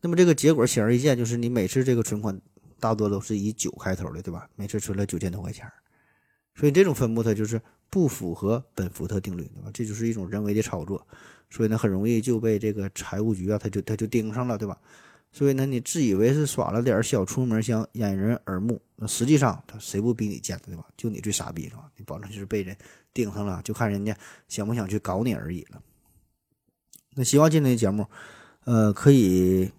[0.00, 2.40] 那么这个结果显而易见，就是你每次这个存款
[2.80, 4.48] 大多都是以九开头的，对吧？
[4.56, 5.70] 每次存了九千多块钱。
[6.54, 9.70] 所以这种分布它就是不符合本福特定律，对吧？
[9.74, 11.06] 这就是一种人为的操作，
[11.50, 14.78] 所以呢，很容易就被这个财务局啊，他就他就盯上了，对吧？
[15.30, 20.86] 所以呢，你自以为是耍了点小聪明，想掩人耳目，那实际上他谁不比你贱，对吧？
[20.96, 21.90] 就你最傻逼，是吧？
[21.96, 22.76] 你保证就是被人
[23.12, 24.16] 盯上了，就看人家
[24.48, 25.82] 想不想去搞你而已了。
[27.14, 28.06] 那希望今天的节目，
[28.64, 29.70] 呃，可以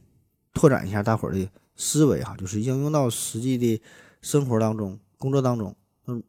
[0.54, 3.82] 拓展一下大伙儿的思维哈，就是应用到实际的
[4.22, 5.76] 生活当中、工作当中。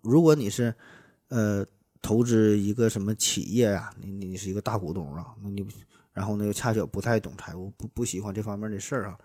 [0.02, 0.74] 如果你是，
[1.28, 1.66] 呃，
[2.02, 3.92] 投资一个什么企业呀？
[4.00, 5.34] 你你是一个大股东啊？
[5.42, 5.66] 那你
[6.12, 9.18] 然后呢又恰巧不太懂财务，不不喜欢这方面的事儿啊？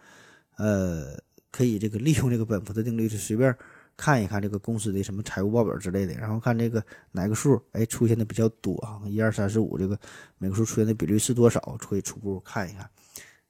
[0.57, 1.17] 呃，
[1.51, 3.55] 可以这个利用这个本福特定律，就随便
[3.97, 9.01] 看一看这个公司的什么财务报表之类的，然后看这个哪个数哎出现的比较多啊？
[9.07, 9.99] 一二三四五这个
[10.38, 11.59] 每个数出现的比率是多少？
[11.80, 12.89] 可以初步看一看。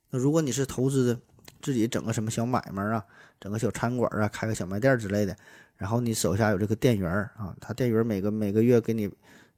[0.10, 1.20] 那如果你是投资的
[1.66, 3.04] 自己整个什么小买卖啊，
[3.40, 5.36] 整个小餐馆啊，开个小卖店之类的。
[5.78, 9.10] 然后你手下有这个店员啊，他店员每个每个月给你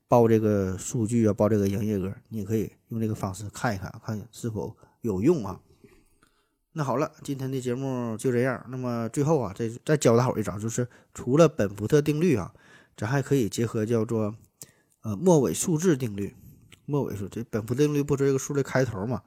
[0.07, 5.59] 报这个数据啊，报这个营业额，你也可以用这个方式看一看，看是否有用啊。
[6.71, 8.65] 那好了，今天的节目就这样。
[8.69, 12.53] 那么最后啊，再再教大伙一招，就是除了本福特定律啊，
[12.95, 14.33] 咱还可以结合叫做
[15.01, 16.33] 呃末尾数字定律。
[16.85, 19.21] 末尾数这本福特定律不是这个数的开头嘛？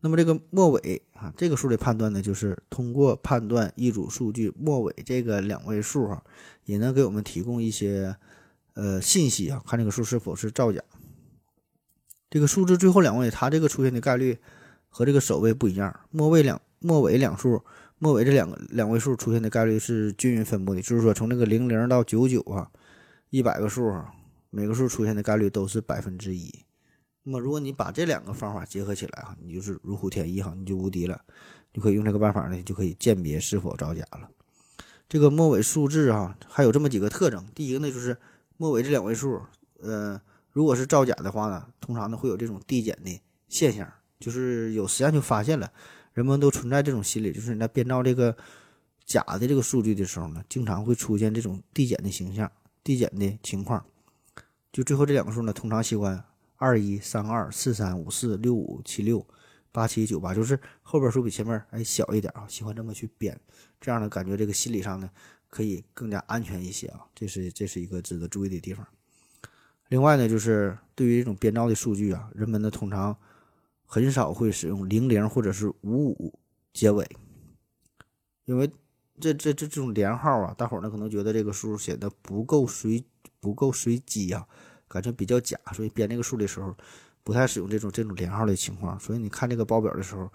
[0.00, 6.22] 那么这个末尾啊，这个数的判断呢，就是通过判断一组数据末尾这个两位数啊，
[6.66, 8.14] 也能给我们提供一些
[8.74, 10.80] 呃信息啊，看这个数是否是造假。
[12.30, 14.38] 这个数字最后两位，它这个出现的概率
[14.88, 17.64] 和这个首位不一样，末位两末尾两数，
[17.98, 22.70] 末尾这两个两位数出现的概率是均匀分布的，就是说从这个零零到九九啊，
[23.30, 24.12] 一百个数啊，
[24.50, 26.52] 每个数出现的概率都是百分之一。
[27.28, 31.20] 那么，如果你把这两个方法结合起来哈，你就是如虎添翼哈，你就无敌了。
[31.74, 34.30] 你可以用这个办法呢，就可以鉴别是否造假了。
[35.10, 37.46] 这个末尾数字哈，还有这么几个特征。
[37.54, 38.16] 第一个呢，就是
[38.56, 39.42] 末尾这两位数，
[39.82, 40.18] 呃，
[40.52, 43.86] 如果是造假的话呢，通常呢会有这种递减的现象。
[44.18, 45.70] 就是有实验就发现了，
[46.14, 48.34] 人们都存在这种心理，就是你在编造这个
[49.04, 52.50] 假的这个数据的时候呢，经常会出现这种递减的形象、
[52.82, 53.84] 递减的情况。
[54.72, 56.24] 就最后这两个数呢，通常习惯。
[56.58, 59.26] 二一三二四三五四六五七六
[59.72, 63.40] 八七九八，就是后边数比前面哎小一点啊，喜欢这么去编，
[63.80, 65.08] 这样的感觉这个心理上呢
[65.48, 68.86] 可以更加安全一些啊，这是这是一个值得注意的地方。
[69.88, 73.16] 另外呢，就是对于这种编造的数据啊，人们呢通常
[73.86, 76.38] 很少会使用零零或者是五五
[76.72, 77.08] 结尾，
[78.44, 78.68] 因为
[79.20, 83.04] 这这这这种连号啊，大伙儿呢可能觉得这个数显得不够随
[83.40, 84.46] 不够随机啊，
[84.88, 86.74] 感觉比较假，所以编这个数的时候
[87.22, 88.98] 不太使用这种这种连号的情况。
[88.98, 90.32] 所以你看这个报表的时候，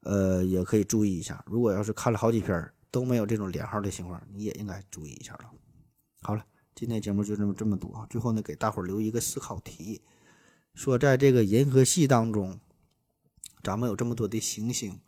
[0.00, 1.44] 呃，也可以注意一下。
[1.46, 5.50] 如果要是看了好几篇都没有这种连号的情况，你也应该注意一下了。
[6.22, 6.44] 好了。
[6.74, 8.06] 今天节目就这么这么多！
[8.08, 10.00] 最后呢，给大伙儿留一个思考题，
[10.74, 12.58] 说在这个银河系当中，
[13.62, 14.98] 咱们有这么多的行星，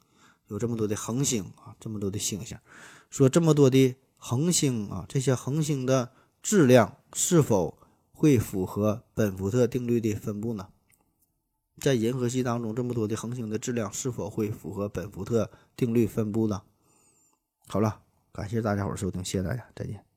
[0.48, 2.58] 有这么多的恒星啊，这么多的星星，
[3.08, 6.12] 说这么多的恒星啊，这些恒星的
[6.42, 7.78] 质量是否
[8.14, 10.68] 会符合本福特定律的分布呢？
[11.78, 16.62] 在银河系当中，这么多的恒星的质量是否会符合本福特定律分布呢？
[17.66, 18.00] 好了，
[18.32, 20.13] 感谢大家伙收听，谢谢大家，再见。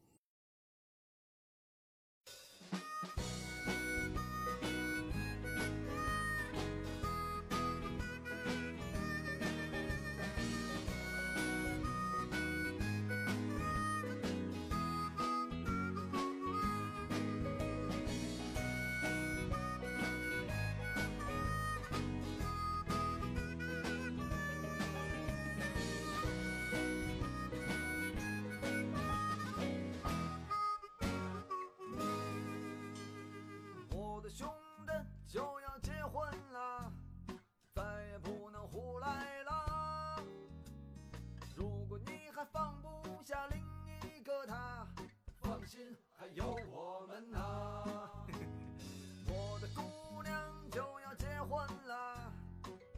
[46.18, 47.84] 还有我们呐。
[49.30, 50.34] 我的姑娘
[50.72, 52.34] 就要结婚了，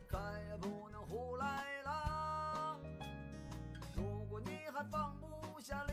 [0.10, 0.18] 再
[0.50, 2.80] 也不能胡来了。
[3.96, 5.84] 如果你还放不下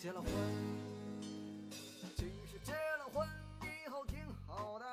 [0.00, 0.30] 结了婚。
[2.16, 3.28] 其实结了婚
[3.60, 4.86] 以后挺好的，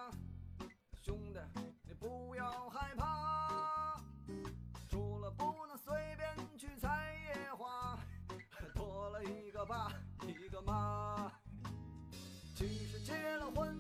[1.02, 1.40] 兄弟
[1.88, 4.02] 你不要害怕，
[4.90, 7.98] 除了不能随便去采野花，
[8.76, 9.94] 多了一个爸
[10.24, 11.32] 一个妈。
[12.54, 13.77] 其实结了婚